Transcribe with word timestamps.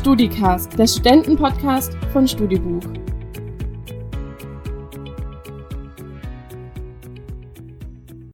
StudiCast, 0.00 0.78
der 0.78 0.86
Studentenpodcast 0.86 1.92
von 2.10 2.26
Studibuch. 2.26 2.80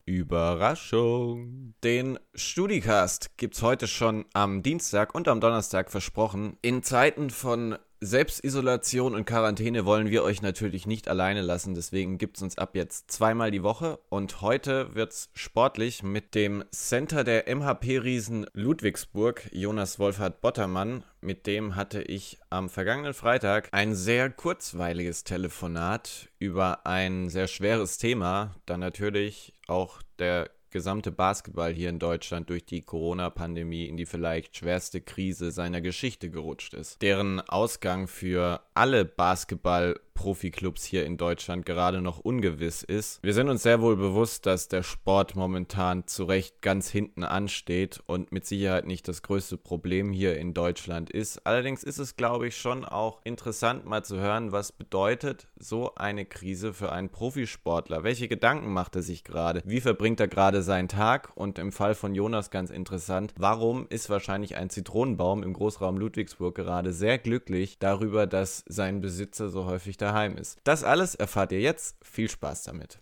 Überraschung! 0.04 1.74
Den 1.82 2.20
StudiCast 2.36 3.36
gibt's 3.36 3.62
heute 3.62 3.88
schon 3.88 4.26
am 4.32 4.62
Dienstag 4.62 5.12
und 5.12 5.26
am 5.26 5.40
Donnerstag 5.40 5.90
versprochen. 5.90 6.56
In 6.62 6.84
Zeiten 6.84 7.30
von 7.30 7.76
Selbstisolation 8.00 9.14
und 9.14 9.24
Quarantäne 9.24 9.86
wollen 9.86 10.10
wir 10.10 10.22
euch 10.22 10.42
natürlich 10.42 10.86
nicht 10.86 11.08
alleine 11.08 11.40
lassen, 11.40 11.74
deswegen 11.74 12.18
gibt 12.18 12.36
es 12.36 12.42
uns 12.42 12.58
ab 12.58 12.76
jetzt 12.76 13.10
zweimal 13.10 13.50
die 13.50 13.62
Woche. 13.62 13.98
Und 14.10 14.42
heute 14.42 14.95
wird 14.95 15.12
es 15.12 15.30
sportlich 15.32 16.02
mit 16.02 16.34
dem 16.34 16.62
Center 16.70 17.24
der 17.24 17.48
MHP-Riesen 17.48 18.46
Ludwigsburg, 18.52 19.48
Jonas 19.50 19.98
Wolfhard 19.98 20.42
Bottermann. 20.42 21.05
Mit 21.22 21.46
dem 21.46 21.74
hatte 21.74 22.02
ich 22.02 22.38
am 22.50 22.69
vergangenen 22.69 23.14
Freitag 23.14 23.70
ein 23.72 23.95
sehr 23.95 24.28
kurzweiliges 24.28 25.24
Telefonat 25.24 26.28
über 26.38 26.86
ein 26.86 27.30
sehr 27.30 27.48
schweres 27.48 27.97
Thema, 27.97 28.55
da 28.66 28.77
natürlich 28.77 29.55
auch 29.69 30.02
der 30.19 30.50
gesamte 30.70 31.12
Basketball 31.12 31.73
hier 31.73 31.88
in 31.88 31.98
Deutschland 31.98 32.51
durch 32.51 32.65
die 32.65 32.83
Corona-Pandemie 32.83 33.87
in 33.87 33.97
die 33.97 34.06
vielleicht 34.06 34.56
schwerste 34.56 35.01
Krise 35.01 35.51
seiner 35.51 35.80
Geschichte 35.80 36.30
gerutscht 36.30 36.75
ist. 36.75 37.02
Deren 37.02 37.41
Ausgang 37.41 38.09
für 38.09 38.61
alle 38.75 39.05
Basketball- 39.05 40.01
Profiklubs 40.16 40.84
hier 40.84 41.06
in 41.06 41.16
Deutschland 41.16 41.65
gerade 41.65 42.01
noch 42.01 42.19
ungewiss 42.19 42.83
ist. 42.83 43.23
Wir 43.23 43.34
sind 43.34 43.48
uns 43.48 43.62
sehr 43.62 43.80
wohl 43.80 43.97
bewusst, 43.97 44.47
dass 44.47 44.66
der 44.66 44.83
Sport 44.83 45.37
momentan 45.37 46.09
zu 46.09 46.25
Recht 46.25 46.62
ganz 46.62 46.91
hinten 46.91 47.23
ansteht 47.23 48.03
und 48.06 48.33
mit 48.33 48.47
Sicherheit 48.47 48.86
nicht 48.86 49.06
das 49.06 49.23
größte 49.23 49.58
Problem 49.58 50.11
hier 50.11 50.36
in 50.39 50.55
Deutschland 50.55 51.11
ist. 51.11 51.47
Allerdings 51.47 51.84
ist 51.84 51.98
es, 51.98 52.17
glaube 52.17 52.48
ich, 52.48 52.56
schon 52.56 52.84
auch 52.84 53.20
interessant 53.25 53.84
mal 53.84 54.05
zu 54.05 54.19
hören, 54.19 54.51
was 54.51 54.73
bedeutet 54.73 55.47
so 55.58 55.95
eine 55.95 56.25
Krise 56.25 56.73
für 56.73 56.91
einen 56.91 57.11
Profisportler? 57.11 58.03
Welche 58.03 58.27
Gedanken 58.27 58.73
macht 58.73 58.97
er 58.97 59.03
sich 59.03 59.23
gerade? 59.23 59.62
Wie 59.67 59.80
verbringt 59.80 60.19
er 60.19 60.28
gerade 60.28 60.55
seinen 60.62 60.88
Tag? 60.88 61.32
Und 61.34 61.58
im 61.58 61.72
Fall 61.72 61.94
von 61.94 62.14
Jonas 62.14 62.50
ganz 62.50 62.70
interessant, 62.70 63.34
warum 63.36 63.86
ist 63.90 64.08
wahrscheinlich 64.08 64.56
ein 64.56 64.70
Zitronenbaum 64.70 65.42
im 65.42 65.52
Großraum 65.52 65.98
Ludwigsburg 65.98 66.54
gerade 66.54 66.92
sehr 66.94 67.18
glücklich 67.18 67.78
darüber, 67.78 68.26
dass 68.26 68.64
sein 68.66 69.00
Besitzer 69.00 69.50
so 69.50 69.66
häufig 69.66 69.98
da 69.98 70.06
daheim 70.06 70.36
ist. 70.36 70.58
Das 70.64 70.84
alles 70.84 71.14
erfahrt 71.14 71.52
ihr 71.52 71.60
jetzt. 71.60 71.96
Viel 72.02 72.30
Spaß 72.30 72.62
damit. 72.64 73.00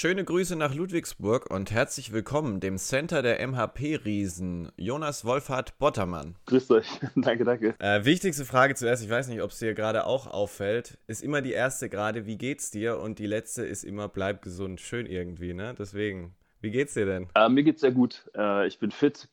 Schöne 0.00 0.24
Grüße 0.24 0.54
nach 0.54 0.76
Ludwigsburg 0.76 1.50
und 1.50 1.72
herzlich 1.72 2.12
willkommen 2.12 2.60
dem 2.60 2.78
Center 2.78 3.20
der 3.20 3.44
MHP-Riesen, 3.44 4.70
Jonas 4.76 5.24
Wolfhard 5.24 5.76
Bottermann. 5.80 6.36
Grüßt 6.46 6.70
euch, 6.70 6.86
danke, 7.16 7.42
danke. 7.42 7.74
Äh, 7.80 8.04
wichtigste 8.04 8.44
Frage 8.44 8.76
zuerst, 8.76 9.02
ich 9.02 9.10
weiß 9.10 9.26
nicht, 9.26 9.42
ob 9.42 9.50
es 9.50 9.58
dir 9.58 9.74
gerade 9.74 10.06
auch 10.06 10.28
auffällt, 10.28 10.98
ist 11.08 11.20
immer 11.20 11.42
die 11.42 11.50
erste 11.50 11.88
gerade, 11.88 12.26
wie 12.26 12.38
geht's 12.38 12.70
dir? 12.70 13.00
Und 13.00 13.18
die 13.18 13.26
letzte 13.26 13.64
ist 13.64 13.82
immer, 13.82 14.06
bleib 14.08 14.40
gesund, 14.40 14.80
schön 14.80 15.04
irgendwie, 15.04 15.52
ne? 15.52 15.74
Deswegen, 15.76 16.36
wie 16.60 16.70
geht's 16.70 16.94
dir 16.94 17.06
denn? 17.06 17.26
Äh, 17.34 17.48
mir 17.48 17.64
geht's 17.64 17.80
sehr 17.80 17.90
gut. 17.90 18.30
Äh, 18.36 18.68
ich 18.68 18.78
bin 18.78 18.92
fit, 18.92 19.28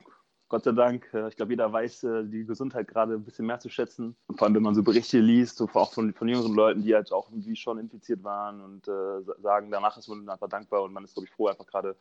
Gott 0.47 0.63
sei 0.63 0.71
Dank. 0.73 1.09
Äh, 1.13 1.27
ich 1.27 1.35
glaube, 1.35 1.53
jeder 1.53 1.71
weiß 1.71 2.03
äh, 2.03 2.23
die 2.25 2.45
Gesundheit 2.45 2.87
gerade 2.87 3.13
ein 3.13 3.23
bisschen 3.23 3.45
mehr 3.45 3.59
zu 3.59 3.69
schätzen. 3.69 4.15
Und 4.27 4.37
vor 4.37 4.45
allem, 4.45 4.55
wenn 4.55 4.63
man 4.63 4.75
so 4.75 4.83
Berichte 4.83 5.19
liest, 5.19 5.57
so 5.57 5.67
auch 5.73 5.93
von, 5.93 6.13
von 6.13 6.27
jüngeren 6.27 6.53
Leuten, 6.53 6.83
die 6.83 6.93
halt 6.93 7.11
auch 7.11 7.29
irgendwie 7.29 7.55
schon 7.55 7.79
infiziert 7.79 8.23
waren 8.23 8.61
und 8.61 8.87
äh, 8.87 9.41
sagen, 9.41 9.71
danach 9.71 9.97
ist 9.97 10.07
man 10.07 10.29
einfach 10.29 10.49
dankbar 10.49 10.83
und 10.83 10.93
man 10.93 11.03
ist, 11.03 11.13
glaube 11.15 11.27
ich, 11.27 11.33
froh, 11.33 11.47
einfach 11.47 11.65
gerade 11.65 11.95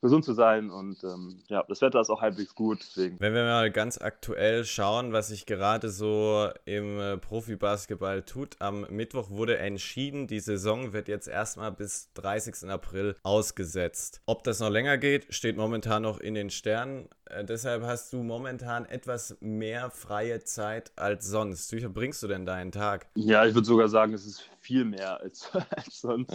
gesund 0.00 0.24
zu 0.24 0.32
sein. 0.32 0.70
Und 0.70 1.04
ähm, 1.04 1.42
ja, 1.48 1.62
das 1.68 1.82
Wetter 1.82 2.00
ist 2.00 2.10
auch 2.10 2.22
halbwegs 2.22 2.54
gut. 2.54 2.78
Deswegen. 2.80 3.20
Wenn 3.20 3.34
wir 3.34 3.44
mal 3.44 3.70
ganz 3.70 4.00
aktuell 4.00 4.64
schauen, 4.64 5.12
was 5.12 5.28
sich 5.28 5.44
gerade 5.44 5.90
so 5.90 6.48
im 6.64 6.98
äh, 6.98 7.18
Profibasketball 7.18 8.22
tut, 8.22 8.56
am 8.60 8.86
Mittwoch 8.90 9.28
wurde 9.28 9.58
entschieden, 9.58 10.26
die 10.26 10.40
Saison 10.40 10.94
wird 10.94 11.08
jetzt 11.08 11.28
erstmal 11.28 11.72
bis 11.72 12.12
30. 12.14 12.70
April 12.70 13.14
ausgesetzt. 13.22 14.22
Ob 14.24 14.42
das 14.44 14.60
noch 14.60 14.70
länger 14.70 14.96
geht, 14.96 15.34
steht 15.34 15.56
momentan 15.56 16.02
noch 16.02 16.18
in 16.18 16.34
den 16.34 16.48
Sternen. 16.48 17.08
Äh, 17.30 17.44
deshalb 17.44 17.82
hast 17.82 18.12
du 18.12 18.22
momentan 18.22 18.84
etwas 18.86 19.36
mehr 19.40 19.90
freie 19.90 20.42
Zeit 20.44 20.92
als 20.96 21.26
sonst. 21.26 21.72
Wie 21.72 21.80
verbringst 21.80 22.22
du 22.22 22.28
denn 22.28 22.46
deinen 22.46 22.72
Tag? 22.72 23.06
Ja, 23.14 23.46
ich 23.46 23.54
würde 23.54 23.66
sogar 23.66 23.88
sagen, 23.88 24.14
es 24.14 24.26
ist 24.26 24.48
viel 24.60 24.84
mehr 24.84 25.20
als, 25.20 25.50
als 25.70 26.00
sonst, 26.00 26.32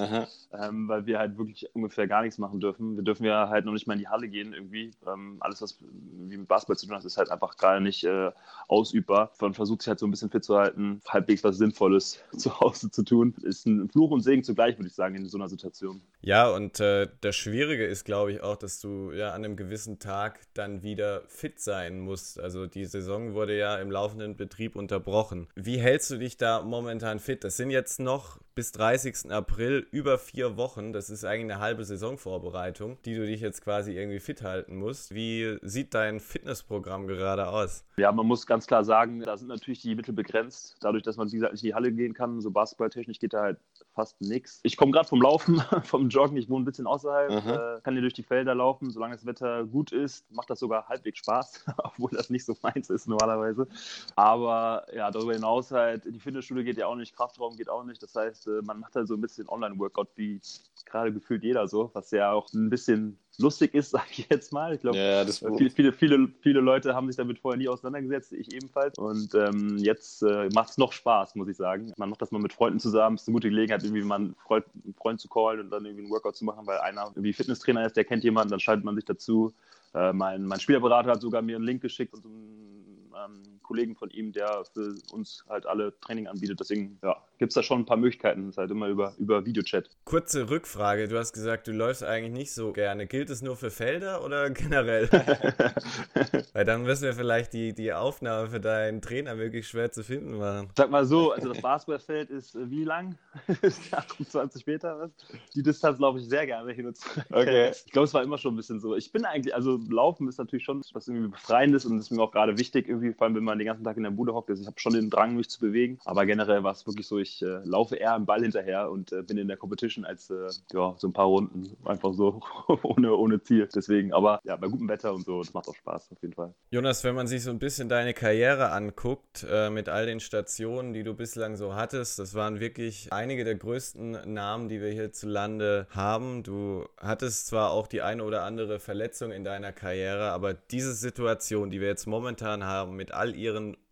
ähm, 0.51 0.87
weil 0.87 1.05
wir 1.05 1.19
halt 1.19 1.37
wirklich 1.37 1.69
ungefähr 1.73 2.07
gar 2.07 2.23
nichts 2.23 2.37
machen 2.37 2.59
dürfen. 2.59 2.95
Wir 2.95 3.03
dürfen 3.03 3.25
ja 3.25 3.49
halt 3.49 3.65
noch 3.65 3.73
nicht 3.73 3.87
mal 3.87 3.93
in 3.93 3.99
die 3.99 4.07
Halle 4.07 4.27
gehen 4.27 4.53
irgendwie. 4.53 4.91
Ähm, 5.07 5.37
alles, 5.39 5.61
was 5.61 5.77
wie 5.81 6.37
mit 6.37 6.47
Basketball 6.47 6.77
zu 6.77 6.87
tun 6.87 6.95
hat, 6.95 7.05
ist 7.05 7.17
halt 7.17 7.29
einfach 7.29 7.57
gar 7.57 7.79
nicht 7.79 8.03
äh, 8.03 8.31
ausübbar. 8.67 9.31
Man 9.39 9.53
versucht 9.53 9.81
sich 9.81 9.89
halt 9.89 9.99
so 9.99 10.07
ein 10.07 10.11
bisschen 10.11 10.31
fit 10.31 10.43
zu 10.43 10.57
halten, 10.57 11.01
halbwegs 11.07 11.43
was 11.43 11.57
Sinnvolles 11.57 12.19
zu 12.37 12.59
Hause 12.59 12.89
zu 12.89 13.03
tun. 13.03 13.35
Ist 13.43 13.65
ein 13.67 13.89
Fluch 13.89 14.11
und 14.11 14.21
Segen 14.21 14.43
zugleich, 14.43 14.77
würde 14.77 14.87
ich 14.87 14.95
sagen, 14.95 15.15
in 15.15 15.27
so 15.27 15.37
einer 15.37 15.47
Situation. 15.47 16.01
Ja, 16.21 16.49
und 16.49 16.79
äh, 16.79 17.07
das 17.21 17.35
Schwierige 17.35 17.85
ist, 17.85 18.05
glaube 18.05 18.33
ich, 18.33 18.41
auch, 18.41 18.57
dass 18.57 18.79
du 18.79 19.11
ja 19.11 19.29
an 19.29 19.45
einem 19.45 19.55
gewissen 19.55 19.99
Tag 19.99 20.39
dann 20.55 20.81
wieder 20.85 21.23
fit 21.27 21.59
sein 21.59 21.99
musst. 21.99 22.39
Also 22.39 22.65
die 22.65 22.85
Saison 22.85 23.33
wurde 23.33 23.57
ja 23.57 23.77
im 23.77 23.91
laufenden 23.91 24.37
Betrieb 24.37 24.77
unterbrochen. 24.77 25.47
Wie 25.55 25.77
hältst 25.77 26.09
du 26.11 26.17
dich 26.17 26.37
da 26.37 26.61
momentan 26.61 27.19
fit? 27.19 27.43
Das 27.43 27.57
sind 27.57 27.69
jetzt 27.69 27.99
noch 27.99 28.15
noch 28.15 28.39
bis 28.55 28.71
30. 28.71 29.31
April 29.31 29.85
über 29.91 30.17
vier 30.17 30.55
Wochen. 30.55 30.93
Das 30.93 31.09
ist 31.09 31.25
eigentlich 31.25 31.51
eine 31.51 31.59
halbe 31.59 31.83
Saisonvorbereitung, 31.83 32.97
die 33.03 33.13
du 33.13 33.25
dich 33.25 33.41
jetzt 33.41 33.61
quasi 33.61 33.91
irgendwie 33.91 34.21
fit 34.21 34.43
halten 34.43 34.77
musst. 34.77 35.13
Wie 35.13 35.57
sieht 35.61 35.93
dein 35.93 36.21
Fitnessprogramm 36.21 37.05
gerade 37.05 37.49
aus? 37.49 37.83
Ja, 37.97 38.13
man 38.13 38.25
muss 38.25 38.47
ganz 38.47 38.65
klar 38.65 38.85
sagen, 38.85 39.19
da 39.19 39.35
sind 39.35 39.49
natürlich 39.49 39.81
die 39.81 39.93
Mittel 39.93 40.13
begrenzt. 40.13 40.77
Dadurch, 40.79 41.03
dass 41.03 41.17
man, 41.17 41.29
wie 41.31 41.35
gesagt, 41.35 41.51
nicht 41.51 41.63
in 41.63 41.67
die 41.67 41.75
Halle 41.75 41.91
gehen 41.91 42.13
kann, 42.13 42.39
so 42.39 42.49
basketballtechnisch 42.49 43.19
geht 43.19 43.33
da 43.33 43.41
halt 43.41 43.59
fast 43.93 44.19
nichts. 44.21 44.61
Ich 44.63 44.77
komme 44.77 44.93
gerade 44.93 45.07
vom 45.07 45.21
Laufen, 45.21 45.61
vom 45.83 46.07
Joggen. 46.07 46.37
Ich 46.37 46.49
wohne 46.49 46.63
ein 46.63 46.65
bisschen 46.65 46.87
außerhalb, 46.87 47.31
äh, 47.31 47.81
kann 47.81 47.93
hier 47.93 48.01
durch 48.01 48.13
die 48.13 48.23
Felder 48.23 48.55
laufen. 48.55 48.89
Solange 48.89 49.15
das 49.15 49.25
Wetter 49.25 49.65
gut 49.65 49.91
ist, 49.91 50.31
macht 50.31 50.49
das 50.49 50.59
sogar 50.59 50.87
halbwegs 50.87 51.19
Spaß, 51.19 51.65
obwohl 51.77 52.11
das 52.11 52.29
nicht 52.29 52.45
so 52.45 52.55
meins 52.61 52.89
ist 52.89 53.07
normalerweise. 53.07 53.67
Aber 54.15 54.85
ja, 54.93 55.11
darüber 55.11 55.33
hinaus 55.33 55.71
halt, 55.71 56.05
die 56.05 56.19
Fitnessschule 56.19 56.63
geht 56.63 56.77
ja 56.77 56.87
auch 56.87 56.95
nicht, 56.95 57.15
Kraftraum 57.15 57.57
geht 57.57 57.69
auch 57.69 57.83
nicht. 57.83 58.01
Das 58.01 58.15
heißt, 58.15 58.44
äh, 58.47 58.61
man 58.63 58.79
macht 58.79 58.95
halt 58.95 59.07
so 59.07 59.15
ein 59.15 59.21
bisschen 59.21 59.47
Online-Workout, 59.47 60.09
wie 60.15 60.39
gerade 60.85 61.11
gefühlt 61.11 61.43
jeder 61.43 61.67
so, 61.67 61.89
was 61.93 62.11
ja 62.11 62.31
auch 62.31 62.51
ein 62.53 62.69
bisschen 62.69 63.17
lustig 63.37 63.73
ist, 63.73 63.89
sage 63.91 64.05
ich 64.11 64.27
jetzt 64.29 64.53
mal. 64.53 64.73
Ich 64.73 64.81
glaube, 64.81 64.97
ja, 64.97 65.25
viele, 65.25 65.69
viele, 65.69 65.91
viele, 65.91 66.29
viele 66.41 66.59
Leute 66.61 66.93
haben 66.93 67.07
sich 67.07 67.17
damit 67.17 67.39
vorher 67.39 67.57
nie 67.57 67.67
auseinandergesetzt, 67.67 68.33
ich 68.33 68.53
ebenfalls. 68.53 68.97
Und 68.97 69.33
ähm, 69.35 69.77
jetzt 69.77 70.21
äh, 70.23 70.49
macht 70.53 70.69
es 70.69 70.77
noch 70.77 70.91
Spaß, 70.91 71.35
muss 71.35 71.47
ich 71.47 71.57
sagen. 71.57 71.93
Man 71.97 72.09
macht 72.09 72.21
das 72.21 72.31
mal 72.31 72.41
mit 72.41 72.53
Freunden 72.53 72.79
zusammen. 72.79 73.15
Es 73.15 73.23
ist 73.23 73.27
eine 73.27 73.33
gute 73.33 73.49
Gelegenheit, 73.49 73.83
irgendwie 73.83 74.03
mal 74.03 74.15
einen 74.15 74.35
Freund, 74.35 74.65
einen 74.83 74.93
Freund 74.93 75.19
zu 75.19 75.27
callen 75.27 75.59
und 75.59 75.69
dann 75.69 75.85
irgendwie 75.85 76.03
einen 76.03 76.11
Workout 76.11 76.35
zu 76.35 76.45
machen, 76.45 76.65
weil 76.65 76.77
einer 76.79 77.05
irgendwie 77.07 77.33
Fitnesstrainer 77.33 77.85
ist, 77.85 77.97
der 77.97 78.05
kennt 78.05 78.23
jemanden, 78.23 78.51
dann 78.51 78.59
schaltet 78.59 78.85
man 78.85 78.95
sich 78.95 79.05
dazu. 79.05 79.53
Äh, 79.93 80.13
mein, 80.13 80.45
mein 80.45 80.59
Spielerberater 80.59 81.11
hat 81.11 81.21
sogar 81.21 81.41
mir 81.41 81.55
einen 81.55 81.65
Link 81.65 81.81
geschickt 81.81 82.13
und 82.13 82.25
einen 82.25 83.11
ähm, 83.15 83.54
Kollegen 83.65 83.95
von 83.95 84.09
ihm, 84.11 84.31
der 84.31 84.63
für 84.73 84.95
uns 85.11 85.43
halt 85.49 85.65
alle 85.65 85.93
Training 85.99 86.27
anbietet. 86.27 86.59
Deswegen 86.59 86.99
ja, 87.03 87.17
gibt 87.39 87.51
es 87.51 87.55
da 87.55 87.63
schon 87.63 87.79
ein 87.79 87.85
paar 87.85 87.97
Möglichkeiten. 87.97 88.43
Das 88.43 88.51
ist 88.51 88.57
halt 88.57 88.71
immer 88.71 88.87
über, 88.87 89.13
über 89.17 89.45
Videochat. 89.45 89.89
Kurze 90.05 90.49
Rückfrage. 90.49 91.07
Du 91.07 91.17
hast 91.17 91.33
gesagt, 91.33 91.67
du 91.67 91.71
läufst 91.71 92.03
eigentlich 92.03 92.33
nicht 92.33 92.53
so 92.53 92.71
gerne. 92.71 93.07
Gilt 93.07 93.29
es 93.29 93.41
nur 93.41 93.55
für 93.55 93.71
Felder 93.71 94.23
oder 94.23 94.49
generell? 94.51 95.09
Weil 96.53 96.65
dann 96.65 96.83
müssen 96.83 97.03
wir 97.03 97.13
vielleicht 97.13 97.53
die, 97.53 97.73
die 97.73 97.91
Aufnahme 97.93 98.49
für 98.49 98.59
deinen 98.59 99.01
Trainer 99.01 99.37
wirklich 99.37 99.67
schwer 99.67 99.91
zu 99.91 100.03
finden 100.03 100.37
machen. 100.37 100.69
Sag 100.77 100.91
mal 100.91 101.05
so, 101.05 101.31
also 101.31 101.49
das 101.49 101.61
Basketballfeld 101.61 102.29
ist 102.29 102.55
äh, 102.55 102.69
wie 102.69 102.83
lang? 102.83 103.17
28 103.91 104.65
Meter, 104.67 104.99
was? 104.99 105.11
Die 105.55 105.63
Distanz 105.63 105.99
laufe 105.99 106.19
ich 106.19 106.25
sehr 106.29 106.45
gerne 106.45 106.71
hin 106.71 106.85
und 106.85 106.97
zurück. 106.97 107.25
Okay. 107.31 107.71
Ich 107.85 107.91
glaube, 107.91 108.05
es 108.05 108.13
war 108.13 108.23
immer 108.23 108.37
schon 108.37 108.53
ein 108.53 108.57
bisschen 108.57 108.79
so. 108.79 108.95
Ich 108.95 109.11
bin 109.11 109.25
eigentlich, 109.25 109.55
also 109.55 109.79
Laufen 109.89 110.27
ist 110.27 110.37
natürlich 110.37 110.65
schon 110.65 110.81
was 110.93 111.07
irgendwie 111.07 111.29
Befreiendes 111.29 111.85
und 111.85 111.97
ist 111.97 112.11
mir 112.11 112.21
auch 112.21 112.31
gerade 112.31 112.57
wichtig, 112.57 112.87
irgendwie, 112.87 113.13
vor 113.13 113.25
allem 113.25 113.35
wenn 113.35 113.43
man 113.43 113.54
den 113.57 113.67
ganzen 113.67 113.83
Tag 113.83 113.97
in 113.97 114.03
der 114.03 114.11
Bude 114.11 114.33
hockt. 114.33 114.49
Also 114.49 114.61
ich 114.61 114.67
habe 114.67 114.79
schon 114.79 114.93
den 114.93 115.09
Drang, 115.09 115.35
mich 115.35 115.49
zu 115.49 115.59
bewegen. 115.59 115.99
Aber 116.05 116.25
generell 116.25 116.63
war 116.63 116.71
es 116.71 116.85
wirklich 116.85 117.07
so, 117.07 117.19
ich 117.19 117.41
äh, 117.41 117.61
laufe 117.63 117.95
eher 117.95 118.13
am 118.13 118.25
Ball 118.25 118.41
hinterher 118.41 118.91
und 118.91 119.11
äh, 119.11 119.21
bin 119.21 119.37
in 119.37 119.47
der 119.47 119.57
Competition 119.57 120.05
als 120.05 120.29
äh, 120.29 120.47
ja, 120.73 120.95
so 120.97 121.07
ein 121.07 121.13
paar 121.13 121.25
Runden. 121.25 121.75
Einfach 121.85 122.13
so 122.13 122.41
ohne, 122.83 123.15
ohne 123.15 123.41
Ziel. 123.41 123.67
Deswegen, 123.73 124.13
aber 124.13 124.39
ja, 124.43 124.55
bei 124.55 124.67
gutem 124.67 124.87
Wetter 124.87 125.13
und 125.13 125.25
so, 125.25 125.41
das 125.41 125.53
macht 125.53 125.67
auch 125.67 125.75
Spaß 125.75 126.11
auf 126.11 126.21
jeden 126.21 126.33
Fall. 126.33 126.53
Jonas, 126.71 127.03
wenn 127.03 127.15
man 127.15 127.27
sich 127.27 127.43
so 127.43 127.51
ein 127.51 127.59
bisschen 127.59 127.89
deine 127.89 128.13
Karriere 128.13 128.71
anguckt, 128.71 129.45
äh, 129.49 129.69
mit 129.69 129.89
all 129.89 130.05
den 130.05 130.19
Stationen, 130.19 130.93
die 130.93 131.03
du 131.03 131.13
bislang 131.13 131.55
so 131.55 131.75
hattest, 131.75 132.19
das 132.19 132.33
waren 132.33 132.59
wirklich 132.59 133.11
einige 133.11 133.43
der 133.43 133.55
größten 133.55 134.33
Namen, 134.33 134.69
die 134.69 134.81
wir 134.81 134.89
hierzulande 134.89 135.87
haben. 135.89 136.43
Du 136.43 136.85
hattest 136.97 137.47
zwar 137.47 137.71
auch 137.71 137.87
die 137.87 138.01
eine 138.01 138.23
oder 138.23 138.43
andere 138.43 138.79
Verletzung 138.79 139.31
in 139.31 139.43
deiner 139.43 139.71
Karriere, 139.71 140.31
aber 140.31 140.53
diese 140.53 140.93
Situation, 140.93 141.69
die 141.69 141.81
wir 141.81 141.87
jetzt 141.87 142.07
momentan 142.07 142.63
haben, 142.63 142.95
mit 142.95 143.11
all 143.11 143.35
ihren 143.35 143.44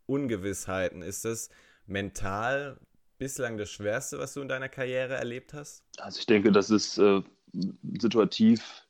Ungewissheiten, 0.05 1.01
ist 1.01 1.25
es 1.25 1.49
mental 1.85 2.77
bislang 3.17 3.57
das 3.57 3.69
Schwerste, 3.69 4.19
was 4.19 4.33
du 4.33 4.41
in 4.41 4.47
deiner 4.47 4.69
Karriere 4.69 5.15
erlebt 5.15 5.53
hast? 5.53 5.83
Also 5.97 6.19
ich 6.19 6.25
denke, 6.25 6.51
das 6.51 6.69
ist 6.69 6.97
äh, 6.97 7.21
situativ 7.99 8.85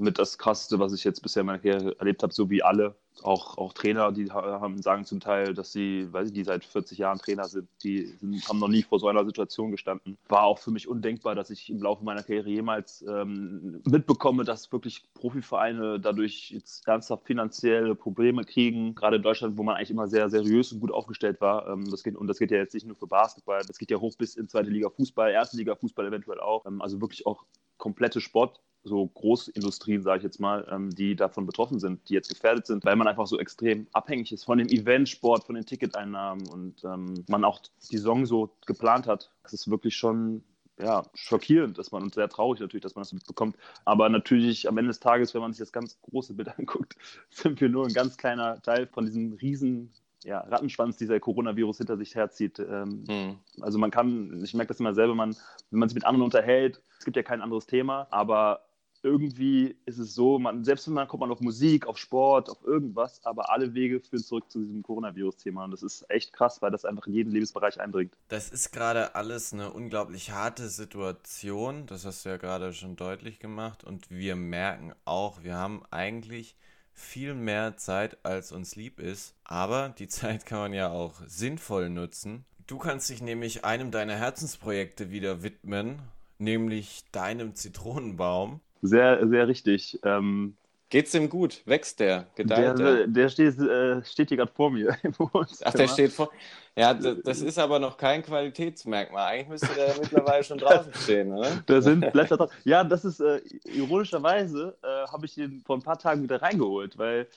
mit 0.00 0.18
das 0.18 0.38
Krasseste, 0.38 0.78
was 0.78 0.92
ich 0.92 1.04
jetzt 1.04 1.20
bisher 1.20 1.42
in 1.42 1.46
meiner 1.46 1.58
Karriere 1.58 1.98
erlebt 1.98 2.22
habe, 2.22 2.32
so 2.32 2.50
wie 2.50 2.62
alle 2.62 2.96
auch, 3.22 3.58
auch 3.58 3.72
Trainer, 3.72 4.12
die 4.12 4.30
haben, 4.30 4.80
sagen 4.80 5.04
zum 5.04 5.20
Teil, 5.20 5.54
dass 5.54 5.72
sie, 5.72 6.10
weiß 6.12 6.28
ich, 6.28 6.34
die 6.34 6.44
seit 6.44 6.64
40 6.64 6.98
Jahren 6.98 7.18
Trainer 7.18 7.48
sind, 7.48 7.68
die 7.82 8.06
sind, 8.06 8.48
haben 8.48 8.58
noch 8.58 8.68
nie 8.68 8.82
vor 8.82 8.98
so 8.98 9.08
einer 9.08 9.24
Situation 9.24 9.70
gestanden. 9.70 10.16
War 10.28 10.44
auch 10.44 10.58
für 10.58 10.70
mich 10.70 10.88
undenkbar, 10.88 11.34
dass 11.34 11.50
ich 11.50 11.68
im 11.70 11.82
Laufe 11.82 12.04
meiner 12.04 12.22
Karriere 12.22 12.48
jemals 12.48 13.04
ähm, 13.06 13.82
mitbekomme, 13.84 14.44
dass 14.44 14.72
wirklich 14.72 15.02
Profivereine 15.14 16.00
dadurch 16.00 16.50
jetzt 16.50 16.86
ernsthaft 16.86 17.26
finanzielle 17.26 17.94
Probleme 17.94 18.44
kriegen. 18.44 18.94
Gerade 18.94 19.16
in 19.16 19.22
Deutschland, 19.22 19.58
wo 19.58 19.62
man 19.62 19.76
eigentlich 19.76 19.90
immer 19.90 20.08
sehr 20.08 20.30
seriös 20.30 20.72
und 20.72 20.80
gut 20.80 20.92
aufgestellt 20.92 21.40
war. 21.40 21.68
Ähm, 21.68 21.90
das 21.90 22.02
geht, 22.02 22.16
und 22.16 22.26
das 22.26 22.38
geht 22.38 22.50
ja 22.50 22.58
jetzt 22.58 22.74
nicht 22.74 22.86
nur 22.86 22.96
für 22.96 23.06
Basketball, 23.06 23.62
das 23.66 23.78
geht 23.78 23.90
ja 23.90 23.98
hoch 23.98 24.16
bis 24.16 24.36
in 24.36 24.48
zweite 24.48 24.70
Liga 24.70 24.88
Fußball, 24.88 25.30
erste 25.30 25.56
Liga 25.56 25.74
Fußball 25.74 26.06
eventuell 26.06 26.40
auch. 26.40 26.64
Ähm, 26.66 26.80
also 26.80 27.00
wirklich 27.00 27.26
auch 27.26 27.44
komplette 27.76 28.20
Sport 28.20 28.60
so 28.82 29.06
Großindustrien, 29.06 30.02
sage 30.02 30.18
ich 30.18 30.24
jetzt 30.24 30.40
mal, 30.40 30.66
ähm, 30.70 30.90
die 30.90 31.14
davon 31.14 31.46
betroffen 31.46 31.78
sind, 31.78 32.08
die 32.08 32.14
jetzt 32.14 32.28
gefährdet 32.28 32.66
sind, 32.66 32.84
weil 32.84 32.96
man 32.96 33.08
einfach 33.08 33.26
so 33.26 33.38
extrem 33.38 33.86
abhängig 33.92 34.32
ist 34.32 34.44
von 34.44 34.58
dem 34.58 34.68
Eventsport, 34.68 35.44
von 35.44 35.54
den 35.54 35.66
Ticketeinnahmen 35.66 36.48
und 36.48 36.82
ähm, 36.84 37.24
man 37.28 37.44
auch 37.44 37.60
die 37.90 37.96
Saison 37.96 38.24
so 38.26 38.50
geplant 38.66 39.06
hat. 39.06 39.30
Das 39.42 39.52
ist 39.52 39.70
wirklich 39.70 39.96
schon 39.96 40.42
ja, 40.82 41.04
schockierend, 41.14 41.78
dass 41.78 41.92
man 41.92 42.02
und 42.02 42.14
sehr 42.14 42.28
traurig 42.28 42.60
natürlich, 42.60 42.82
dass 42.82 42.94
man 42.94 43.02
das 43.02 43.12
mitbekommt. 43.12 43.56
Aber 43.84 44.08
natürlich 44.08 44.68
am 44.68 44.78
Ende 44.78 44.88
des 44.88 45.00
Tages, 45.00 45.34
wenn 45.34 45.42
man 45.42 45.52
sich 45.52 45.60
das 45.60 45.72
ganz 45.72 46.00
große 46.02 46.34
Bild 46.34 46.48
anguckt, 46.58 46.96
sind 47.28 47.60
wir 47.60 47.68
nur 47.68 47.86
ein 47.86 47.92
ganz 47.92 48.16
kleiner 48.16 48.60
Teil 48.62 48.86
von 48.86 49.04
diesem 49.04 49.34
riesen 49.34 49.92
ja, 50.24 50.40
Rattenschwanz, 50.40 50.96
dieser 50.96 51.18
Coronavirus 51.18 51.78
hinter 51.78 51.96
sich 51.96 52.14
herzieht. 52.14 52.58
Ähm, 52.58 53.04
hm. 53.08 53.38
Also 53.60 53.78
man 53.78 53.90
kann, 53.90 54.42
ich 54.44 54.54
merke 54.54 54.68
das 54.68 54.80
immer 54.80 54.94
selber, 54.94 55.14
man, 55.14 55.34
wenn 55.70 55.78
man 55.78 55.88
sich 55.88 55.94
mit 55.94 56.04
anderen 56.04 56.24
unterhält, 56.24 56.82
es 56.98 57.04
gibt 57.04 57.16
ja 57.16 57.22
kein 57.22 57.40
anderes 57.40 57.66
Thema, 57.66 58.06
aber 58.10 58.60
irgendwie 59.02 59.76
ist 59.86 59.98
es 59.98 60.14
so, 60.14 60.38
man, 60.38 60.64
selbst 60.64 60.86
wenn 60.86 60.94
man 60.94 61.08
kommt 61.08 61.20
man 61.20 61.30
auf 61.30 61.40
Musik, 61.40 61.86
auf 61.86 61.98
Sport, 61.98 62.50
auf 62.50 62.62
irgendwas, 62.64 63.24
aber 63.24 63.50
alle 63.50 63.74
Wege 63.74 64.00
führen 64.00 64.22
zurück 64.22 64.50
zu 64.50 64.60
diesem 64.60 64.82
Coronavirus-Thema. 64.82 65.64
Und 65.64 65.70
das 65.70 65.82
ist 65.82 66.04
echt 66.10 66.32
krass, 66.32 66.60
weil 66.60 66.70
das 66.70 66.84
einfach 66.84 67.06
in 67.06 67.14
jeden 67.14 67.32
Lebensbereich 67.32 67.80
eindringt. 67.80 68.12
Das 68.28 68.50
ist 68.50 68.72
gerade 68.72 69.14
alles 69.14 69.52
eine 69.52 69.72
unglaublich 69.72 70.32
harte 70.32 70.68
Situation. 70.68 71.86
Das 71.86 72.04
hast 72.04 72.24
du 72.24 72.28
ja 72.28 72.36
gerade 72.36 72.72
schon 72.72 72.96
deutlich 72.96 73.38
gemacht. 73.38 73.84
Und 73.84 74.10
wir 74.10 74.36
merken 74.36 74.92
auch, 75.04 75.42
wir 75.42 75.54
haben 75.56 75.82
eigentlich 75.90 76.56
viel 76.92 77.34
mehr 77.34 77.76
Zeit, 77.76 78.18
als 78.24 78.52
uns 78.52 78.76
lieb 78.76 79.00
ist. 79.00 79.34
Aber 79.44 79.88
die 79.90 80.08
Zeit 80.08 80.46
kann 80.46 80.58
man 80.58 80.72
ja 80.72 80.90
auch 80.90 81.14
sinnvoll 81.26 81.88
nutzen. 81.88 82.44
Du 82.66 82.78
kannst 82.78 83.10
dich 83.10 83.20
nämlich 83.20 83.64
einem 83.64 83.90
deiner 83.90 84.14
Herzensprojekte 84.14 85.10
wieder 85.10 85.42
widmen, 85.42 86.02
nämlich 86.38 87.04
deinem 87.10 87.54
Zitronenbaum. 87.56 88.60
Sehr, 88.82 89.26
sehr 89.28 89.48
richtig. 89.48 89.98
Ähm, 90.04 90.56
Geht's 90.90 91.12
dem 91.12 91.28
gut? 91.28 91.62
Wächst 91.66 92.00
der? 92.00 92.26
Gedeiht 92.34 92.78
der? 92.80 93.06
Der, 93.06 93.28
steht, 93.28 93.56
äh, 93.60 94.02
steht 94.04 94.28
hier 94.28 94.38
gerade 94.38 94.50
vor 94.52 94.72
mir. 94.72 94.96
Ach, 95.64 95.72
der 95.72 95.86
steht 95.86 96.10
vor. 96.12 96.30
Ja, 96.74 96.94
das 96.94 97.40
ist 97.42 97.58
aber 97.58 97.78
noch 97.78 97.96
kein 97.96 98.22
Qualitätsmerkmal. 98.22 99.24
Eigentlich 99.26 99.48
müsste 99.48 99.74
der 99.74 99.94
mittlerweile 100.00 100.42
schon 100.42 100.58
draußen 100.58 100.92
stehen, 100.94 101.32
oder? 101.32 101.62
Da 101.66 101.80
sind 101.80 102.10
Blätter 102.12 102.36
drauf. 102.36 102.50
Ja, 102.64 102.82
das 102.82 103.04
ist 103.04 103.20
äh, 103.20 103.40
ironischerweise, 103.64 104.76
äh, 104.82 105.06
habe 105.12 105.26
ich 105.26 105.34
den 105.36 105.62
vor 105.64 105.76
ein 105.76 105.82
paar 105.82 105.98
Tagen 105.98 106.24
wieder 106.24 106.42
reingeholt, 106.42 106.98
weil 106.98 107.28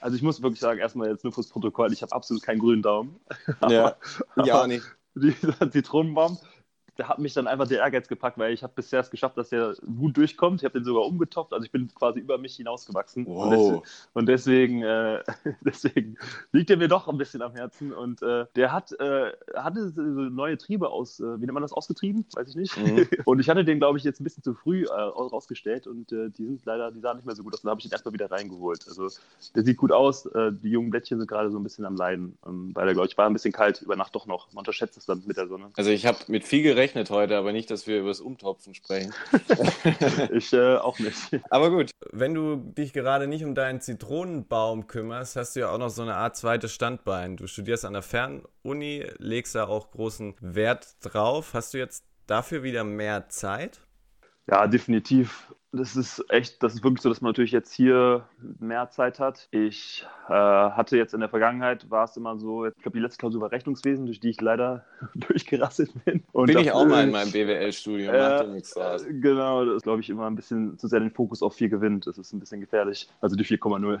also 0.00 0.16
ich 0.16 0.22
muss 0.22 0.42
wirklich 0.42 0.60
sagen, 0.60 0.80
erstmal 0.80 1.10
jetzt 1.10 1.22
nur 1.22 1.32
fürs 1.32 1.48
Protokoll, 1.48 1.92
ich 1.92 2.02
habe 2.02 2.12
absolut 2.12 2.42
keinen 2.42 2.58
grünen 2.58 2.82
Daumen. 2.82 3.20
ja, 3.68 3.96
ja 4.44 4.62
auch 4.62 4.66
nicht. 4.66 4.84
Dieser 5.14 5.70
Zitronenbaum, 5.70 6.38
da 6.96 7.08
hat 7.08 7.18
mich 7.18 7.32
dann 7.32 7.46
einfach 7.46 7.66
der 7.66 7.78
Ehrgeiz 7.78 8.06
gepackt, 8.06 8.36
weil 8.36 8.52
ich 8.52 8.62
habe 8.62 8.72
bisher 8.76 9.00
es 9.00 9.10
geschafft, 9.10 9.38
dass 9.38 9.48
der 9.48 9.74
gut 9.98 10.16
durchkommt. 10.16 10.60
Ich 10.60 10.64
habe 10.64 10.78
den 10.78 10.84
sogar 10.84 11.04
umgetopft, 11.04 11.52
also 11.54 11.64
ich 11.64 11.72
bin 11.72 11.88
quasi 11.94 12.20
über 12.20 12.36
mich 12.36 12.56
hinausgewachsen. 12.56 13.26
Wow. 13.26 13.82
Und 14.12 14.26
deswegen, 14.26 14.82
äh, 14.82 15.22
deswegen 15.62 16.16
liegt 16.52 16.68
er 16.70 16.76
mir 16.76 16.88
doch 16.88 17.08
ein 17.08 17.16
bisschen 17.16 17.40
am 17.40 17.54
Herzen. 17.54 17.92
Und 17.92 18.22
äh, 18.22 18.46
der 18.56 18.72
hat 18.72 18.92
äh, 19.00 19.32
hatte 19.54 19.88
so 19.90 20.02
neue 20.02 20.58
Triebe 20.58 20.90
aus, 20.90 21.20
äh, 21.20 21.24
wie 21.40 21.46
nennt 21.46 21.54
man 21.54 21.62
das, 21.62 21.72
ausgetrieben? 21.72 22.26
Weiß 22.34 22.48
ich 22.48 22.56
nicht. 22.56 22.76
Mhm. 22.76 23.08
Und 23.24 23.40
ich 23.40 23.48
hatte 23.48 23.64
den, 23.64 23.78
glaube 23.78 23.96
ich, 23.96 24.04
jetzt 24.04 24.20
ein 24.20 24.24
bisschen 24.24 24.42
zu 24.42 24.54
früh 24.54 24.84
äh, 24.84 24.92
rausgestellt 24.92 25.86
und 25.86 26.12
äh, 26.12 26.28
die 26.30 26.44
sind 26.44 26.64
leider, 26.64 26.90
die 26.90 27.00
sahen 27.00 27.16
nicht 27.16 27.26
mehr 27.26 27.34
so 27.34 27.42
gut 27.42 27.54
aus. 27.54 27.62
Dann 27.62 27.70
habe 27.70 27.80
ich 27.80 27.86
ihn 27.86 27.92
erstmal 27.92 28.12
wieder 28.12 28.30
reingeholt. 28.30 28.86
Also 28.86 29.08
der 29.54 29.64
sieht 29.64 29.76
gut 29.76 29.92
aus. 29.92 30.28
die 30.62 30.70
jungen 30.70 30.90
Blättchen 30.90 31.18
sind 31.18 31.28
gerade 31.28 31.50
so 31.50 31.58
ein 31.58 31.62
bisschen 31.62 31.84
am 31.84 31.96
Leiden, 31.96 32.36
ähm, 32.46 32.70
weil 32.74 32.84
der, 32.86 32.94
glaube 32.94 33.08
ich, 33.08 33.16
war 33.16 33.26
ein 33.26 33.32
bisschen 33.32 33.52
kalt 33.52 33.80
über 33.82 33.96
Nacht 33.96 34.14
doch 34.14 34.26
noch. 34.26 34.52
Man 34.52 34.60
unterschätzt 34.60 34.96
es 34.96 35.06
dann 35.06 35.22
mit 35.26 35.36
der 35.36 35.48
Sonne. 35.48 35.70
Also 35.76 35.90
ich 35.90 36.06
habe 36.06 36.18
mit 36.28 36.44
viel 36.44 36.62
gerechnet 36.62 36.81
gerechnet 36.82 37.10
heute, 37.10 37.36
aber 37.36 37.52
nicht, 37.52 37.70
dass 37.70 37.86
wir 37.86 38.00
über 38.00 38.08
das 38.08 38.20
Umtopfen 38.20 38.74
sprechen. 38.74 39.14
ich 40.32 40.52
äh, 40.52 40.76
auch 40.76 40.98
nicht. 40.98 41.16
Aber 41.48 41.70
gut, 41.70 41.92
wenn 42.10 42.34
du 42.34 42.56
dich 42.56 42.92
gerade 42.92 43.28
nicht 43.28 43.44
um 43.44 43.54
deinen 43.54 43.80
Zitronenbaum 43.80 44.88
kümmerst, 44.88 45.36
hast 45.36 45.54
du 45.54 45.60
ja 45.60 45.70
auch 45.70 45.78
noch 45.78 45.90
so 45.90 46.02
eine 46.02 46.16
Art 46.16 46.36
zweites 46.36 46.72
Standbein. 46.74 47.36
Du 47.36 47.46
studierst 47.46 47.84
an 47.84 47.92
der 47.92 48.02
Fernuni, 48.02 49.06
legst 49.18 49.54
da 49.54 49.68
auch 49.68 49.92
großen 49.92 50.34
Wert 50.40 50.96
drauf. 51.02 51.54
Hast 51.54 51.72
du 51.72 51.78
jetzt 51.78 52.04
dafür 52.26 52.64
wieder 52.64 52.82
mehr 52.82 53.28
Zeit? 53.28 53.78
Ja, 54.50 54.66
definitiv 54.66 55.54
das 55.72 55.96
ist 55.96 56.22
echt, 56.28 56.62
das 56.62 56.74
ist 56.74 56.84
wirklich 56.84 57.00
so, 57.00 57.08
dass 57.08 57.22
man 57.22 57.30
natürlich 57.30 57.50
jetzt 57.50 57.72
hier 57.72 58.26
mehr 58.60 58.90
Zeit 58.90 59.18
hat. 59.18 59.48
Ich 59.52 60.06
äh, 60.28 60.32
hatte 60.32 60.98
jetzt 60.98 61.14
in 61.14 61.20
der 61.20 61.30
Vergangenheit, 61.30 61.90
war 61.90 62.04
es 62.04 62.16
immer 62.16 62.36
so, 62.38 62.66
ich 62.66 62.74
glaube, 62.76 62.98
die 62.98 63.02
letzte 63.02 63.18
Klausur 63.18 63.40
war 63.40 63.52
Rechnungswesen, 63.52 64.04
durch 64.04 64.20
die 64.20 64.30
ich 64.30 64.40
leider 64.40 64.84
durchgerasselt 65.14 65.92
bin. 66.04 66.24
Und 66.32 66.46
bin 66.46 66.58
ich 66.58 66.72
auch 66.72 66.84
mal 66.84 67.04
in 67.04 67.10
meinem 67.10 67.32
BWL-Studium, 67.32 68.14
äh, 68.14 68.46
nichts 68.48 68.74
draus. 68.74 69.06
Genau, 69.08 69.64
das 69.64 69.76
ist, 69.76 69.82
glaube 69.84 70.02
ich, 70.02 70.10
immer 70.10 70.26
ein 70.26 70.36
bisschen 70.36 70.78
zu 70.78 70.88
sehr 70.88 71.00
den 71.00 71.10
Fokus 71.10 71.42
auf 71.42 71.54
4 71.54 71.70
gewinnt. 71.70 72.06
Das 72.06 72.18
ist 72.18 72.34
ein 72.34 72.40
bisschen 72.40 72.60
gefährlich. 72.60 73.08
Also 73.22 73.34
die 73.34 73.44
4,0. 73.44 73.98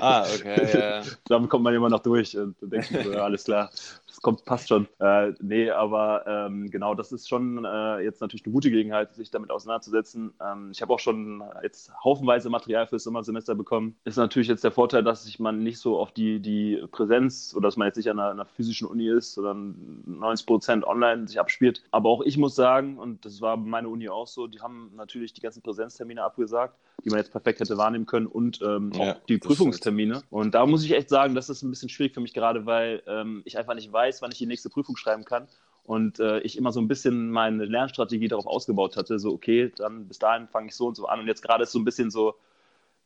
Ah, 0.00 0.22
okay, 0.22 0.78
ja. 0.78 1.02
Damit 1.28 1.50
kommt 1.50 1.64
man 1.64 1.74
immer 1.74 1.88
noch 1.88 2.00
durch 2.00 2.38
und 2.38 2.54
denkt 2.62 2.86
so, 2.86 3.10
ja, 3.10 3.24
alles 3.24 3.44
klar, 3.44 3.70
das 4.12 4.20
kommt, 4.20 4.44
passt 4.44 4.68
schon. 4.68 4.86
Äh, 4.98 5.32
nee, 5.40 5.70
aber 5.70 6.24
ähm, 6.26 6.70
genau, 6.70 6.94
das 6.94 7.12
ist 7.12 7.30
schon 7.30 7.64
äh, 7.64 8.00
jetzt 8.00 8.20
natürlich 8.20 8.44
eine 8.44 8.52
gute 8.52 8.70
Gelegenheit, 8.70 9.14
sich 9.14 9.30
damit 9.30 9.50
auseinanderzusetzen. 9.50 10.34
Ähm, 10.38 10.68
ich 10.70 10.82
habe 10.82 10.92
auch 10.92 10.98
schon 10.98 11.42
jetzt 11.62 11.90
haufenweise 12.04 12.50
Material 12.50 12.86
fürs 12.86 13.04
Sommersemester 13.04 13.54
bekommen. 13.54 13.96
Ist 14.04 14.16
natürlich 14.16 14.48
jetzt 14.48 14.64
der 14.64 14.70
Vorteil, 14.70 15.02
dass 15.02 15.24
sich 15.24 15.40
man 15.40 15.62
nicht 15.62 15.78
so 15.78 15.98
auf 15.98 16.12
die, 16.12 16.40
die 16.40 16.84
Präsenz 16.92 17.54
oder 17.56 17.68
dass 17.68 17.78
man 17.78 17.86
jetzt 17.86 17.96
nicht 17.96 18.10
an 18.10 18.18
einer, 18.18 18.30
einer 18.32 18.44
physischen 18.44 18.86
Uni 18.86 19.08
ist, 19.08 19.32
sondern 19.32 20.02
90 20.04 20.46
Prozent 20.46 20.84
online 20.84 21.26
sich 21.26 21.40
abspielt. 21.40 21.82
Aber 21.90 22.10
auch 22.10 22.20
ich 22.20 22.36
muss 22.36 22.54
sagen, 22.54 22.98
und 22.98 23.24
das 23.24 23.40
war 23.40 23.56
meine 23.56 23.88
Uni 23.88 24.10
auch 24.10 24.26
so, 24.26 24.46
die 24.46 24.60
haben 24.60 24.92
natürlich 24.94 25.32
die 25.32 25.40
ganzen 25.40 25.62
Präsenztermine 25.62 26.22
abgesagt, 26.22 26.76
die 27.02 27.08
man 27.08 27.18
jetzt 27.18 27.32
perfekt 27.32 27.60
hätte 27.60 27.78
wahrnehmen 27.78 28.04
können 28.04 28.26
und 28.26 28.60
ähm, 28.60 28.92
ja, 28.94 29.14
auch 29.14 29.20
die 29.26 29.38
Prüfungstermine. 29.38 30.22
Und 30.28 30.54
da 30.54 30.66
muss 30.66 30.84
ich 30.84 30.92
echt 30.92 31.08
sagen, 31.08 31.34
das 31.34 31.48
ist 31.48 31.62
ein 31.62 31.70
bisschen 31.70 31.88
schwierig 31.88 32.12
für 32.12 32.20
mich 32.20 32.34
gerade, 32.34 32.66
weil 32.66 33.02
ähm, 33.06 33.40
ich 33.46 33.56
einfach 33.56 33.74
nicht 33.74 33.90
weiß, 33.90 34.01
wann 34.20 34.32
ich 34.32 34.38
die 34.38 34.46
nächste 34.46 34.70
Prüfung 34.70 34.96
schreiben 34.96 35.24
kann 35.24 35.46
und 35.84 36.20
äh, 36.20 36.40
ich 36.40 36.56
immer 36.56 36.72
so 36.72 36.80
ein 36.80 36.88
bisschen 36.88 37.30
meine 37.30 37.64
Lernstrategie 37.64 38.28
darauf 38.28 38.46
ausgebaut 38.46 38.96
hatte, 38.96 39.18
so 39.18 39.32
okay, 39.32 39.72
dann 39.76 40.08
bis 40.08 40.18
dahin 40.18 40.48
fange 40.48 40.68
ich 40.68 40.76
so 40.76 40.88
und 40.88 40.96
so 40.96 41.06
an 41.06 41.20
und 41.20 41.26
jetzt 41.26 41.42
gerade 41.42 41.64
ist 41.64 41.72
so 41.72 41.78
ein 41.78 41.84
bisschen 41.84 42.10
so, 42.10 42.34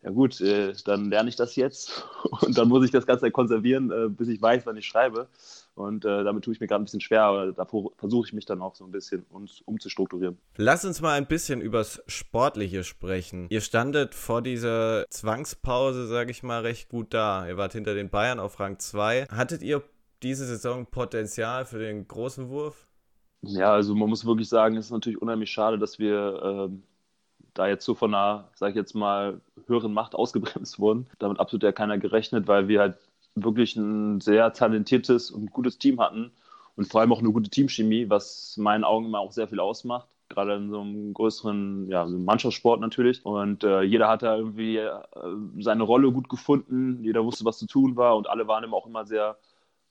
ja 0.02 0.10
gut, 0.10 0.40
äh, 0.40 0.72
dann 0.84 1.10
lerne 1.10 1.28
ich 1.28 1.36
das 1.36 1.56
jetzt 1.56 2.04
und 2.42 2.56
dann 2.56 2.68
muss 2.68 2.84
ich 2.84 2.90
das 2.90 3.06
Ganze 3.06 3.30
konservieren, 3.30 3.90
äh, 3.90 4.08
bis 4.08 4.28
ich 4.28 4.40
weiß, 4.40 4.66
wann 4.66 4.76
ich 4.76 4.86
schreibe 4.86 5.28
und 5.76 6.06
äh, 6.06 6.24
damit 6.24 6.44
tue 6.44 6.54
ich 6.54 6.60
mir 6.60 6.66
gerade 6.66 6.82
ein 6.82 6.84
bisschen 6.84 7.02
schwer, 7.02 7.22
aber 7.22 7.52
da 7.52 7.66
versuche 7.66 8.26
ich 8.26 8.32
mich 8.32 8.46
dann 8.46 8.62
auch 8.62 8.74
so 8.74 8.84
ein 8.84 8.90
bisschen 8.90 9.24
uns 9.30 9.60
umzustrukturieren. 9.66 10.38
Lass 10.56 10.86
uns 10.86 11.02
mal 11.02 11.12
ein 11.12 11.26
bisschen 11.26 11.60
übers 11.60 12.02
Sportliche 12.06 12.82
sprechen. 12.82 13.46
Ihr 13.50 13.60
standet 13.60 14.14
vor 14.14 14.40
dieser 14.40 15.04
Zwangspause, 15.10 16.06
sage 16.06 16.30
ich 16.30 16.42
mal, 16.42 16.62
recht 16.62 16.88
gut 16.88 17.12
da. 17.12 17.46
Ihr 17.46 17.58
wart 17.58 17.74
hinter 17.74 17.94
den 17.94 18.08
Bayern 18.08 18.40
auf 18.40 18.58
Rang 18.58 18.78
2. 18.78 19.26
Hattet 19.28 19.62
ihr 19.62 19.82
diese 20.22 20.46
Saison 20.46 20.86
Potenzial 20.86 21.64
für 21.64 21.78
den 21.78 22.06
großen 22.08 22.48
Wurf? 22.48 22.86
Ja, 23.42 23.72
also 23.72 23.94
man 23.94 24.08
muss 24.08 24.26
wirklich 24.26 24.48
sagen, 24.48 24.76
es 24.76 24.86
ist 24.86 24.92
natürlich 24.92 25.20
unheimlich 25.20 25.50
schade, 25.50 25.78
dass 25.78 25.98
wir 25.98 26.40
ähm, 26.42 26.82
da 27.54 27.68
jetzt 27.68 27.84
so 27.84 27.94
von 27.94 28.14
einer, 28.14 28.48
sag 28.54 28.70
ich 28.70 28.76
jetzt 28.76 28.94
mal, 28.94 29.40
höheren 29.66 29.92
Macht 29.92 30.14
ausgebremst 30.14 30.78
wurden. 30.78 31.06
Damit 31.18 31.40
absolut 31.40 31.62
ja 31.62 31.72
keiner 31.72 31.98
gerechnet, 31.98 32.48
weil 32.48 32.68
wir 32.68 32.80
halt 32.80 32.98
wirklich 33.34 33.76
ein 33.76 34.20
sehr 34.20 34.52
talentiertes 34.52 35.30
und 35.30 35.52
gutes 35.52 35.78
Team 35.78 36.00
hatten 36.00 36.32
und 36.76 36.90
vor 36.90 37.00
allem 37.00 37.12
auch 37.12 37.20
eine 37.20 37.32
gute 37.32 37.50
Teamchemie, 37.50 38.08
was 38.08 38.54
in 38.56 38.62
meinen 38.62 38.84
Augen 38.84 39.06
immer 39.06 39.20
auch 39.20 39.32
sehr 39.32 39.48
viel 39.48 39.60
ausmacht. 39.60 40.08
Gerade 40.28 40.56
in 40.56 40.70
so 40.70 40.80
einem 40.80 41.14
größeren 41.14 41.88
ja, 41.88 42.04
Mannschaftssport 42.04 42.80
natürlich. 42.80 43.24
Und 43.24 43.62
äh, 43.62 43.82
jeder 43.82 44.08
hat 44.08 44.22
da 44.22 44.36
irgendwie 44.36 44.78
äh, 44.78 44.90
seine 45.60 45.84
Rolle 45.84 46.10
gut 46.10 46.28
gefunden. 46.28 47.02
Jeder 47.04 47.24
wusste, 47.24 47.44
was 47.44 47.58
zu 47.58 47.66
tun 47.66 47.96
war. 47.96 48.16
Und 48.16 48.28
alle 48.28 48.48
waren 48.48 48.64
eben 48.64 48.74
auch 48.74 48.86
immer 48.86 49.06
sehr 49.06 49.36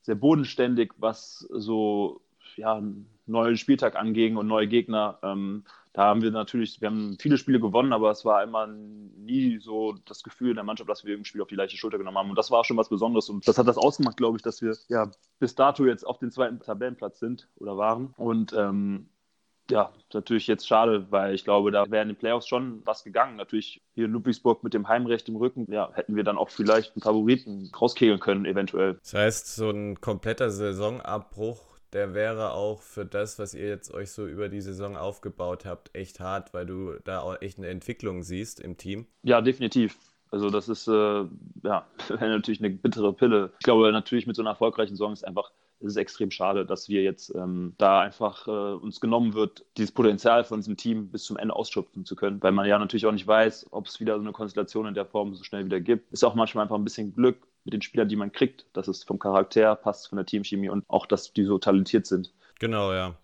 sehr 0.06 0.16
bodenständig, 0.16 0.94
was 0.98 1.40
so 1.52 2.22
ja, 2.56 2.82
neuen 3.26 3.58
Spieltag 3.58 3.96
anging 3.96 4.38
und 4.38 4.48
neue 4.48 4.68
Gegner. 4.68 5.20
Ähm, 5.24 5.64
da 5.94 6.04
haben 6.08 6.22
wir 6.22 6.32
natürlich, 6.32 6.82
wir 6.82 6.90
haben 6.90 7.18
viele 7.20 7.38
Spiele 7.38 7.60
gewonnen, 7.60 7.94
aber 7.94 8.12
es 8.12 8.26
war 8.26 8.44
immer 8.44 8.68
nie 8.68 9.60
so 9.60 9.96
das 10.06 10.24
Gefühl 10.24 10.50
in 10.50 10.56
der 10.56 10.64
Mannschaft, 10.64 10.90
dass 10.90 11.04
wir 11.04 11.12
irgendein 11.12 11.26
Spiel 11.26 11.42
auf 11.42 11.48
die 11.48 11.56
leichte 11.56 11.78
Schulter 11.78 11.98
genommen 11.98 12.18
haben. 12.18 12.30
Und 12.30 12.38
das 12.38 12.52
war 12.52 12.66
schon 12.66 12.78
was 12.78 12.90
Besonderes. 12.90 13.30
Und 13.30 13.48
das 13.48 13.58
hat 13.58 13.68
das 13.68 13.78
ausgemacht, 13.78 14.18
glaube 14.18 14.38
ich, 14.38 14.44
dass 14.44 14.62
wir 14.62 14.76
ja 14.90 15.10
bis 15.40 15.56
dato 15.56 15.86
jetzt 15.86 16.06
auf 16.06 16.20
den 16.20 16.32
zweiten 16.32 16.60
Tabellenplatz 16.60 17.20
sind 17.20 17.48
oder 17.56 17.78
waren. 17.78 18.14
Und 18.18 18.54
ähm, 18.54 19.10
ja, 19.70 19.92
natürlich 20.14 20.48
jetzt 20.48 20.68
schade, 20.68 21.08
weil 21.10 21.34
ich 21.34 21.44
glaube, 21.44 21.72
da 21.72 21.90
wäre 21.90 22.04
in 22.04 22.10
den 22.10 22.18
Playoffs 22.18 22.48
schon 22.48 22.82
was 22.86 23.04
gegangen. 23.04 23.36
Natürlich 23.36 23.82
hier 23.94 24.06
in 24.06 24.12
Ludwigsburg 24.12 24.64
mit 24.64 24.74
dem 24.74 24.88
Heimrecht 24.88 25.28
im 25.30 25.36
Rücken, 25.36 25.72
ja, 25.72 25.92
hätten 25.94 26.16
wir 26.16 26.24
dann 26.24 26.38
auch 26.38 26.50
vielleicht 26.50 26.96
einen 26.96 27.02
Favoriten 27.02 27.72
rauskegeln 27.80 28.20
können, 28.20 28.46
eventuell. 28.46 28.98
Das 29.02 29.14
heißt, 29.14 29.56
so 29.56 29.70
ein 29.70 30.00
kompletter 30.02 30.50
Saisonabbruch, 30.52 31.62
der 31.94 32.14
wäre 32.14 32.52
auch 32.52 32.82
für 32.82 33.06
das, 33.06 33.40
was 33.40 33.54
ihr 33.54 33.68
jetzt 33.68 33.94
euch 33.94 34.12
so 34.12 34.28
über 34.28 34.50
die 34.50 34.62
Saison 34.62 34.98
aufgebaut 34.98 35.66
habt, 35.66 35.96
echt 35.96 36.20
hart, 36.20 36.54
weil 36.54 36.66
du 36.66 36.94
da 37.04 37.22
auch 37.22 37.42
echt 37.42 37.58
eine 37.58 37.68
Entwicklung 37.68 38.24
siehst 38.24 38.60
im 38.60 38.78
Team. 38.78 39.08
Ja, 39.24 39.42
definitiv. 39.42 39.98
Also 40.32 40.50
das 40.50 40.68
ist 40.68 40.88
äh, 40.88 41.24
ja 41.64 41.88
natürlich 42.20 42.60
eine 42.60 42.72
bittere 42.72 43.14
Pille. 43.14 43.52
Ich 43.60 43.64
glaube 43.64 43.92
natürlich 43.92 44.28
mit 44.28 44.36
so 44.36 44.42
einer 44.42 44.52
erfolgreichen 44.52 44.96
Saison 44.96 45.14
ist 45.14 45.26
einfach 45.26 45.52
es 45.86 45.94
ist 45.94 45.98
extrem 45.98 46.32
schade, 46.32 46.66
dass 46.66 46.90
wir 46.90 47.04
jetzt 47.04 47.34
ähm, 47.36 47.74
da 47.78 48.02
einfach 48.02 48.48
äh, 48.48 48.52
uns 48.52 49.00
genommen 49.00 49.34
wird, 49.34 49.66
dieses 49.78 49.92
Potenzial 49.92 50.44
von 50.44 50.60
diesem 50.60 50.78
Team 50.78 51.10
bis 51.10 51.24
zum 51.24 51.38
Ende 51.38 51.56
ausschöpfen 51.56 52.06
zu 52.06 52.16
können, 52.16 52.42
weil 52.42 52.52
man 52.52 52.66
ja 52.66 52.80
natürlich 52.80 53.06
auch 53.06 53.12
nicht 53.12 53.28
weiß, 53.28 53.68
ob 53.72 53.88
es 53.88 54.00
wieder 54.00 54.16
so 54.16 54.22
eine 54.22 54.32
Konstellation 54.32 54.88
in 54.88 54.94
der 54.94 55.06
Form 55.06 55.36
so 55.36 55.44
schnell 55.44 55.66
wieder 55.66 55.80
gibt. 55.80 56.12
Ist 56.12 56.24
auch 56.24 56.36
manchmal 56.36 56.64
einfach 56.64 56.76
ein 56.76 56.84
bisschen 56.84 57.14
Glück 57.14 57.48
mit 57.64 57.74
den 57.74 57.82
Spielern, 57.82 58.10
die 58.10 58.16
man 58.16 58.32
kriegt, 58.32 58.66
dass 58.74 58.88
es 58.88 59.04
vom 59.04 59.20
Charakter 59.20 59.76
passt, 59.76 60.10
von 60.10 60.18
der 60.18 60.26
Teamchemie 60.26 60.70
und 60.70 60.84
auch, 60.88 61.06
dass 61.06 61.34
die 61.34 61.44
so 61.44 61.58
talentiert 61.58 62.06
sind. 62.06 62.34
Genau, 62.60 62.94
ja. 62.94 63.16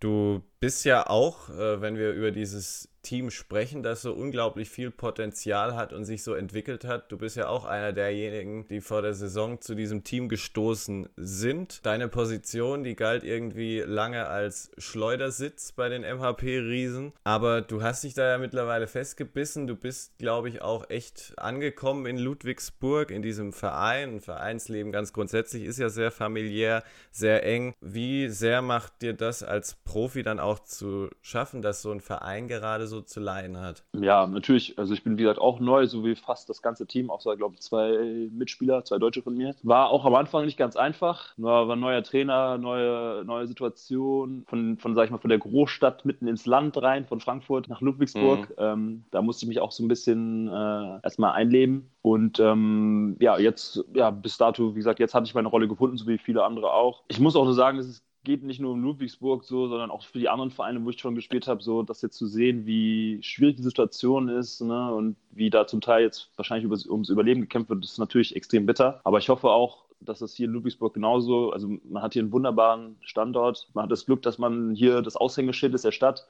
Du 0.00 0.42
bist 0.60 0.84
ja 0.84 1.08
auch, 1.08 1.50
äh, 1.50 1.80
wenn 1.80 1.96
wir 1.96 2.12
über 2.12 2.30
dieses 2.30 2.88
Team 3.06 3.30
sprechen, 3.30 3.84
das 3.84 4.02
so 4.02 4.12
unglaublich 4.12 4.68
viel 4.68 4.90
Potenzial 4.90 5.76
hat 5.76 5.92
und 5.92 6.04
sich 6.04 6.24
so 6.24 6.34
entwickelt 6.34 6.84
hat. 6.84 7.12
Du 7.12 7.18
bist 7.18 7.36
ja 7.36 7.46
auch 7.46 7.64
einer 7.64 7.92
derjenigen, 7.92 8.66
die 8.66 8.80
vor 8.80 9.00
der 9.00 9.14
Saison 9.14 9.60
zu 9.60 9.76
diesem 9.76 10.02
Team 10.02 10.28
gestoßen 10.28 11.08
sind. 11.16 11.86
Deine 11.86 12.08
Position, 12.08 12.82
die 12.82 12.96
galt 12.96 13.22
irgendwie 13.22 13.78
lange 13.78 14.26
als 14.26 14.72
Schleudersitz 14.76 15.70
bei 15.70 15.88
den 15.88 16.02
MHP-Riesen, 16.02 17.12
aber 17.22 17.60
du 17.60 17.80
hast 17.80 18.02
dich 18.02 18.14
da 18.14 18.28
ja 18.28 18.38
mittlerweile 18.38 18.88
festgebissen. 18.88 19.68
Du 19.68 19.76
bist, 19.76 20.18
glaube 20.18 20.48
ich, 20.48 20.62
auch 20.62 20.90
echt 20.90 21.34
angekommen 21.36 22.06
in 22.06 22.18
Ludwigsburg, 22.18 23.12
in 23.12 23.22
diesem 23.22 23.52
Verein. 23.52 24.16
Ein 24.16 24.20
Vereinsleben 24.20 24.90
ganz 24.90 25.12
grundsätzlich 25.12 25.62
ist 25.62 25.78
ja 25.78 25.90
sehr 25.90 26.10
familiär, 26.10 26.82
sehr 27.12 27.44
eng. 27.46 27.72
Wie 27.80 28.28
sehr 28.30 28.62
macht 28.62 29.00
dir 29.02 29.14
das 29.14 29.44
als 29.44 29.76
Profi 29.84 30.24
dann 30.24 30.40
auch 30.40 30.45
zu 30.58 31.08
schaffen, 31.22 31.62
dass 31.62 31.82
so 31.82 31.92
ein 31.92 32.00
Verein 32.00 32.48
gerade 32.48 32.86
so 32.86 32.96
so 32.96 33.02
zu 33.02 33.20
leihen 33.20 33.60
hat. 33.60 33.84
Ja, 33.92 34.26
natürlich. 34.26 34.78
Also 34.78 34.94
ich 34.94 35.04
bin, 35.04 35.18
wie 35.18 35.22
gesagt, 35.22 35.38
auch 35.38 35.60
neu, 35.60 35.86
so 35.86 36.04
wie 36.04 36.16
fast 36.16 36.48
das 36.48 36.62
ganze 36.62 36.86
Team, 36.86 37.10
außer, 37.10 37.36
glaube 37.36 37.54
ich, 37.54 37.60
zwei 37.60 38.28
Mitspieler, 38.32 38.84
zwei 38.84 38.98
Deutsche 38.98 39.22
von 39.22 39.36
mir. 39.36 39.54
War 39.62 39.90
auch 39.90 40.04
am 40.04 40.14
Anfang 40.14 40.44
nicht 40.46 40.56
ganz 40.56 40.76
einfach. 40.76 41.34
War, 41.36 41.68
war 41.68 41.76
ein 41.76 41.80
neuer 41.80 42.02
Trainer, 42.02 42.58
neue, 42.58 43.22
neue 43.24 43.46
Situation, 43.46 44.44
von, 44.48 44.78
von, 44.78 44.94
sag 44.94 45.04
ich 45.04 45.10
mal, 45.10 45.18
von 45.18 45.30
der 45.30 45.38
Großstadt 45.38 46.04
mitten 46.04 46.26
ins 46.26 46.46
Land 46.46 46.80
rein, 46.82 47.04
von 47.04 47.20
Frankfurt 47.20 47.68
nach 47.68 47.80
Ludwigsburg. 47.80 48.50
Mhm. 48.50 48.54
Ähm, 48.58 49.04
da 49.10 49.22
musste 49.22 49.44
ich 49.44 49.48
mich 49.48 49.60
auch 49.60 49.72
so 49.72 49.84
ein 49.84 49.88
bisschen 49.88 50.48
äh, 50.48 51.00
erstmal 51.02 51.32
einleben. 51.32 51.90
Und 52.02 52.40
ähm, 52.40 53.16
ja, 53.20 53.38
jetzt, 53.38 53.84
ja, 53.94 54.10
bis 54.10 54.38
dato, 54.38 54.74
wie 54.74 54.78
gesagt, 54.78 55.00
jetzt 55.00 55.14
hatte 55.14 55.26
ich 55.26 55.34
meine 55.34 55.48
Rolle 55.48 55.68
gefunden, 55.68 55.98
so 55.98 56.06
wie 56.06 56.18
viele 56.18 56.44
andere 56.44 56.72
auch. 56.72 57.02
Ich 57.08 57.20
muss 57.20 57.36
auch 57.36 57.44
nur 57.44 57.54
sagen, 57.54 57.78
es 57.78 57.88
ist 57.88 58.06
geht 58.26 58.42
nicht 58.42 58.60
nur 58.60 58.72
um 58.72 58.82
Ludwigsburg 58.82 59.44
so, 59.44 59.68
sondern 59.68 59.90
auch 59.90 60.04
für 60.04 60.18
die 60.18 60.28
anderen 60.28 60.50
Vereine, 60.50 60.84
wo 60.84 60.90
ich 60.90 60.98
schon 60.98 61.14
gespielt 61.14 61.46
habe, 61.46 61.62
so 61.62 61.84
das 61.84 62.02
jetzt 62.02 62.18
zu 62.18 62.26
sehen, 62.26 62.66
wie 62.66 63.18
schwierig 63.22 63.56
die 63.56 63.62
Situation 63.62 64.28
ist 64.28 64.60
ne, 64.60 64.92
und 64.92 65.16
wie 65.30 65.48
da 65.48 65.68
zum 65.68 65.80
Teil 65.80 66.02
jetzt 66.02 66.30
wahrscheinlich 66.36 66.68
ums 66.90 67.08
Überleben 67.08 67.42
gekämpft 67.42 67.70
wird, 67.70 67.84
ist 67.84 67.98
natürlich 67.98 68.34
extrem 68.34 68.66
bitter. 68.66 69.00
Aber 69.04 69.18
ich 69.18 69.28
hoffe 69.28 69.48
auch, 69.50 69.84
dass 70.00 70.18
das 70.18 70.34
hier 70.34 70.46
in 70.46 70.52
Ludwigsburg 70.52 70.92
genauso, 70.92 71.52
also 71.52 71.68
man 71.88 72.02
hat 72.02 72.14
hier 72.14 72.22
einen 72.22 72.32
wunderbaren 72.32 72.96
Standort, 73.00 73.68
man 73.74 73.84
hat 73.84 73.92
das 73.92 74.06
Glück, 74.06 74.22
dass 74.22 74.38
man 74.38 74.74
hier 74.74 75.02
das 75.02 75.16
Aushängeschild 75.16 75.72
ist 75.74 75.84
der 75.84 75.92
Stadt. 75.92 76.26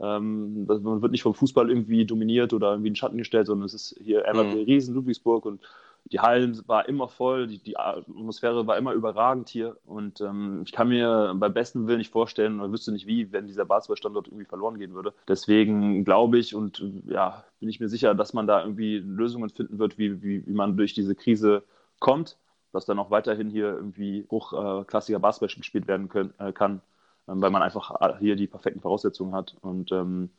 Ähm, 0.00 0.66
man 0.66 1.00
wird 1.00 1.12
nicht 1.12 1.22
vom 1.22 1.34
Fußball 1.34 1.70
irgendwie 1.70 2.04
dominiert 2.04 2.52
oder 2.52 2.72
irgendwie 2.72 2.90
in 2.90 2.96
Schatten 2.96 3.16
gestellt, 3.16 3.46
sondern 3.46 3.64
es 3.64 3.74
ist 3.74 3.98
hier 4.04 4.28
einfach 4.28 4.44
mhm. 4.44 4.64
riesen 4.64 4.94
Ludwigsburg 4.94 5.46
und 5.46 5.60
die 6.12 6.20
Hallen 6.20 6.60
war 6.66 6.88
immer 6.88 7.08
voll, 7.08 7.46
die, 7.46 7.58
die 7.58 7.76
Atmosphäre 7.76 8.66
war 8.66 8.76
immer 8.78 8.92
überragend 8.92 9.48
hier. 9.48 9.76
Und 9.84 10.20
ähm, 10.20 10.62
ich 10.64 10.72
kann 10.72 10.88
mir 10.88 11.34
beim 11.36 11.52
besten 11.52 11.86
Willen 11.86 11.98
nicht 11.98 12.12
vorstellen 12.12 12.60
oder 12.60 12.72
wüsste 12.72 12.92
nicht 12.92 13.06
wie, 13.06 13.30
wenn 13.32 13.46
dieser 13.46 13.64
Basketballstandort 13.64 14.28
irgendwie 14.28 14.46
verloren 14.46 14.78
gehen 14.78 14.94
würde. 14.94 15.12
Deswegen 15.26 16.04
glaube 16.04 16.38
ich 16.38 16.54
und 16.54 16.82
ja, 17.06 17.44
bin 17.60 17.68
ich 17.68 17.80
mir 17.80 17.88
sicher, 17.88 18.14
dass 18.14 18.32
man 18.32 18.46
da 18.46 18.62
irgendwie 18.62 18.98
Lösungen 18.98 19.50
finden 19.50 19.78
wird, 19.78 19.98
wie, 19.98 20.22
wie, 20.22 20.46
wie 20.46 20.52
man 20.52 20.76
durch 20.76 20.94
diese 20.94 21.14
Krise 21.14 21.62
kommt, 21.98 22.38
dass 22.72 22.86
dann 22.86 22.98
auch 22.98 23.10
weiterhin 23.10 23.50
hier 23.50 23.74
irgendwie 23.74 24.26
hochklassiger 24.30 25.18
Basketball 25.18 25.56
gespielt 25.56 25.88
werden 25.88 26.08
können, 26.08 26.32
äh, 26.38 26.52
kann, 26.52 26.80
äh, 27.26 27.32
weil 27.34 27.50
man 27.50 27.62
einfach 27.62 28.18
hier 28.18 28.36
die 28.36 28.46
perfekten 28.46 28.80
Voraussetzungen 28.80 29.34
hat. 29.34 29.56
Und 29.60 29.92
ähm, 29.92 30.30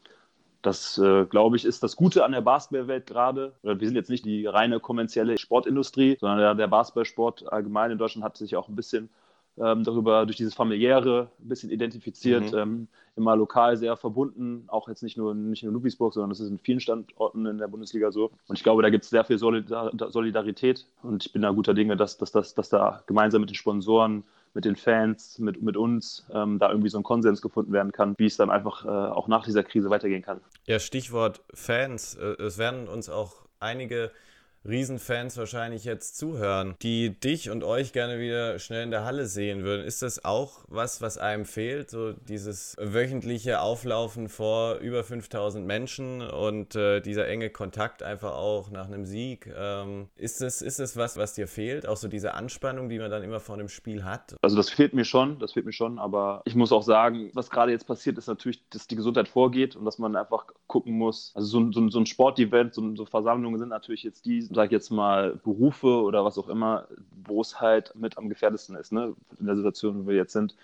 das, 0.61 0.97
äh, 0.97 1.25
glaube 1.25 1.55
ich, 1.55 1.65
ist 1.65 1.83
das 1.83 1.95
Gute 1.95 2.25
an 2.25 2.31
der 2.31 2.41
Basketballwelt 2.41 3.07
gerade. 3.07 3.53
Wir 3.63 3.77
sind 3.79 3.95
jetzt 3.95 4.09
nicht 4.09 4.25
die 4.25 4.45
reine 4.45 4.79
kommerzielle 4.79 5.37
Sportindustrie, 5.37 6.17
sondern 6.19 6.39
der, 6.39 6.55
der 6.55 6.67
Basketballsport 6.67 7.51
allgemein 7.51 7.91
in 7.91 7.97
Deutschland 7.97 8.23
hat 8.25 8.37
sich 8.37 8.55
auch 8.55 8.67
ein 8.67 8.75
bisschen 8.75 9.09
ähm, 9.59 9.83
darüber, 9.83 10.25
durch 10.25 10.37
dieses 10.37 10.53
familiäre, 10.53 11.29
ein 11.39 11.49
bisschen 11.49 11.69
identifiziert, 11.69 12.51
mhm. 12.51 12.57
ähm, 12.57 12.87
immer 13.15 13.35
lokal 13.35 13.75
sehr 13.77 13.97
verbunden, 13.97 14.63
auch 14.67 14.87
jetzt 14.87 15.03
nicht 15.03 15.17
nur, 15.17 15.35
nicht 15.35 15.63
nur 15.63 15.71
in 15.71 15.73
Ludwigsburg, 15.73 16.13
sondern 16.13 16.29
das 16.29 16.39
ist 16.39 16.49
in 16.49 16.57
vielen 16.57 16.79
Standorten 16.79 17.45
in 17.45 17.57
der 17.57 17.67
Bundesliga 17.67 18.11
so. 18.11 18.31
Und 18.47 18.57
ich 18.57 18.63
glaube, 18.63 18.81
da 18.81 18.89
gibt 18.89 19.03
es 19.03 19.09
sehr 19.09 19.25
viel 19.25 19.37
Solidarität 19.37 20.87
und 21.03 21.25
ich 21.25 21.33
bin 21.33 21.41
da 21.41 21.51
guter 21.51 21.73
Dinge, 21.73 21.97
dass, 21.97 22.17
dass, 22.17 22.31
dass, 22.31 22.55
dass 22.55 22.69
da 22.69 23.03
gemeinsam 23.05 23.41
mit 23.41 23.49
den 23.49 23.55
Sponsoren 23.55 24.23
mit 24.53 24.65
den 24.65 24.75
Fans, 24.75 25.39
mit, 25.39 25.61
mit 25.61 25.77
uns, 25.77 26.25
ähm, 26.33 26.59
da 26.59 26.69
irgendwie 26.69 26.89
so 26.89 26.97
ein 26.97 27.03
Konsens 27.03 27.41
gefunden 27.41 27.71
werden 27.71 27.91
kann, 27.91 28.15
wie 28.17 28.25
es 28.25 28.37
dann 28.37 28.49
einfach 28.49 28.85
äh, 28.85 28.87
auch 28.87 29.27
nach 29.27 29.45
dieser 29.45 29.63
Krise 29.63 29.89
weitergehen 29.89 30.21
kann. 30.21 30.41
Ja, 30.65 30.79
Stichwort 30.79 31.41
Fans. 31.53 32.15
Äh, 32.15 32.41
es 32.41 32.57
werden 32.57 32.87
uns 32.87 33.09
auch 33.09 33.47
einige 33.59 34.11
Riesenfans 34.69 35.37
wahrscheinlich 35.37 35.83
jetzt 35.83 36.17
zuhören, 36.17 36.75
die 36.81 37.19
dich 37.19 37.49
und 37.49 37.63
euch 37.63 37.93
gerne 37.93 38.19
wieder 38.19 38.59
schnell 38.59 38.83
in 38.83 38.91
der 38.91 39.05
Halle 39.05 39.25
sehen 39.25 39.63
würden. 39.63 39.85
Ist 39.85 40.01
das 40.01 40.23
auch 40.23 40.59
was, 40.67 41.01
was 41.01 41.17
einem 41.17 41.45
fehlt? 41.45 41.89
So 41.89 42.13
dieses 42.13 42.75
wöchentliche 42.79 43.61
Auflaufen 43.61 44.29
vor 44.29 44.75
über 44.75 45.03
5000 45.03 45.65
Menschen 45.65 46.21
und 46.21 46.75
äh, 46.75 47.01
dieser 47.01 47.27
enge 47.27 47.49
Kontakt 47.49 48.03
einfach 48.03 48.33
auch 48.33 48.69
nach 48.69 48.85
einem 48.85 49.05
Sieg. 49.05 49.51
Ähm, 49.55 50.09
ist, 50.15 50.41
das, 50.41 50.61
ist 50.61 50.79
das 50.79 50.95
was, 50.95 51.17
was 51.17 51.33
dir 51.33 51.47
fehlt? 51.47 51.87
Auch 51.87 51.97
so 51.97 52.07
diese 52.07 52.33
Anspannung, 52.33 52.89
die 52.89 52.99
man 52.99 53.11
dann 53.11 53.23
immer 53.23 53.39
vor 53.39 53.55
einem 53.55 53.69
Spiel 53.69 54.03
hat? 54.03 54.35
Also 54.41 54.55
das 54.55 54.69
fehlt 54.69 54.93
mir 54.93 55.05
schon, 55.05 55.39
das 55.39 55.53
fehlt 55.53 55.65
mir 55.65 55.73
schon, 55.73 55.99
aber 55.99 56.41
ich 56.45 56.55
muss 56.55 56.71
auch 56.71 56.83
sagen, 56.83 57.31
was 57.33 57.49
gerade 57.49 57.71
jetzt 57.71 57.87
passiert, 57.87 58.17
ist 58.17 58.27
natürlich, 58.27 58.63
dass 58.69 58.87
die 58.87 58.95
Gesundheit 58.95 59.27
vorgeht 59.27 59.75
und 59.75 59.85
dass 59.85 59.97
man 59.97 60.15
einfach 60.15 60.45
gucken 60.67 60.93
muss. 60.93 61.31
Also 61.35 61.47
so, 61.47 61.71
so, 61.71 61.89
so 61.89 61.99
ein 61.99 62.05
Sportevent, 62.05 62.73
so, 62.73 62.95
so 62.95 63.05
Versammlungen 63.05 63.59
sind 63.59 63.69
natürlich 63.69 64.03
jetzt 64.03 64.25
die, 64.25 64.47
sage 64.59 64.75
jetzt 64.75 64.89
mal, 64.89 65.39
Berufe 65.41 66.01
oder 66.01 66.25
was 66.25 66.37
auch 66.37 66.49
immer, 66.49 66.85
wo 67.23 67.39
es 67.39 67.61
halt 67.61 67.95
mit 67.95 68.17
am 68.17 68.27
gefährdesten 68.27 68.75
ist, 68.75 68.91
ne? 68.91 69.15
in 69.39 69.45
der 69.45 69.55
Situation, 69.55 70.03
wo 70.03 70.09
wir 70.09 70.17
jetzt 70.17 70.33
sind. 70.33 70.57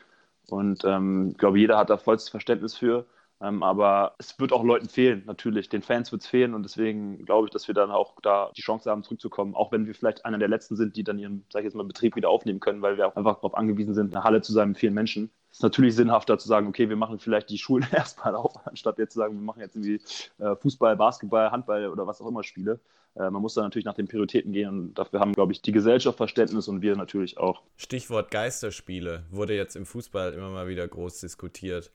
Und 0.49 0.83
ähm, 0.83 1.29
ich 1.31 1.37
glaube, 1.37 1.59
jeder 1.59 1.77
hat 1.77 1.89
da 1.89 1.95
vollstes 1.97 2.29
Verständnis 2.29 2.75
für. 2.75 3.05
Ähm, 3.41 3.63
aber 3.63 4.15
es 4.17 4.37
wird 4.37 4.51
auch 4.51 4.65
Leuten 4.65 4.89
fehlen, 4.89 5.23
natürlich. 5.25 5.69
Den 5.69 5.81
Fans 5.81 6.11
wird 6.11 6.23
es 6.23 6.27
fehlen 6.27 6.53
und 6.53 6.63
deswegen 6.63 7.23
glaube 7.25 7.47
ich, 7.47 7.51
dass 7.51 7.67
wir 7.69 7.75
dann 7.75 7.89
auch 7.89 8.19
da 8.21 8.51
die 8.57 8.61
Chance 8.61 8.91
haben, 8.91 9.03
zurückzukommen. 9.03 9.55
Auch 9.55 9.71
wenn 9.71 9.85
wir 9.87 9.95
vielleicht 9.95 10.25
einer 10.25 10.37
der 10.37 10.49
Letzten 10.49 10.75
sind, 10.75 10.97
die 10.97 11.05
dann 11.05 11.17
ihren, 11.17 11.45
sag 11.49 11.61
ich 11.61 11.65
jetzt 11.65 11.75
mal, 11.75 11.85
Betrieb 11.85 12.17
wieder 12.17 12.29
aufnehmen 12.29 12.59
können, 12.59 12.81
weil 12.81 12.97
wir 12.97 13.07
auch 13.07 13.15
einfach 13.15 13.35
darauf 13.35 13.55
angewiesen 13.55 13.93
sind, 13.93 14.13
eine 14.13 14.25
Halle 14.25 14.41
zu 14.41 14.51
sein 14.51 14.69
mit 14.69 14.77
vielen 14.77 14.93
Menschen 14.93 15.31
ist 15.55 15.63
natürlich 15.63 15.95
sinnhafter 15.95 16.37
zu 16.37 16.49
sagen, 16.49 16.67
okay, 16.67 16.89
wir 16.89 16.97
machen 16.97 17.17
vielleicht 17.17 17.49
die 17.49 17.57
Schulen 17.57 17.87
erstmal 17.91 18.35
auf, 18.35 18.55
anstatt 18.67 18.99
jetzt 18.99 19.13
zu 19.13 19.19
sagen, 19.19 19.35
wir 19.35 19.41
machen 19.41 19.61
jetzt 19.61 19.77
irgendwie 19.77 20.01
äh, 20.37 20.53
Fußball, 20.57 20.97
Basketball, 20.97 21.49
Handball 21.49 21.87
oder 21.87 22.05
was 22.05 22.19
auch 22.19 22.27
immer 22.27 22.43
Spiele. 22.43 22.81
Äh, 23.15 23.29
man 23.29 23.41
muss 23.41 23.53
da 23.53 23.61
natürlich 23.61 23.85
nach 23.85 23.93
den 23.93 24.05
Prioritäten 24.05 24.51
gehen 24.51 24.67
und 24.67 24.95
dafür 24.95 25.21
haben, 25.21 25.31
glaube 25.31 25.53
ich, 25.53 25.61
die 25.61 25.71
Gesellschaft 25.71 26.17
Verständnis 26.17 26.67
und 26.67 26.81
wir 26.81 26.97
natürlich 26.97 27.37
auch. 27.37 27.61
Stichwort 27.77 28.31
Geisterspiele 28.31 29.23
wurde 29.31 29.55
jetzt 29.55 29.77
im 29.77 29.85
Fußball 29.85 30.33
immer 30.33 30.49
mal 30.49 30.67
wieder 30.67 30.85
groß 30.85 31.21
diskutiert. 31.21 31.89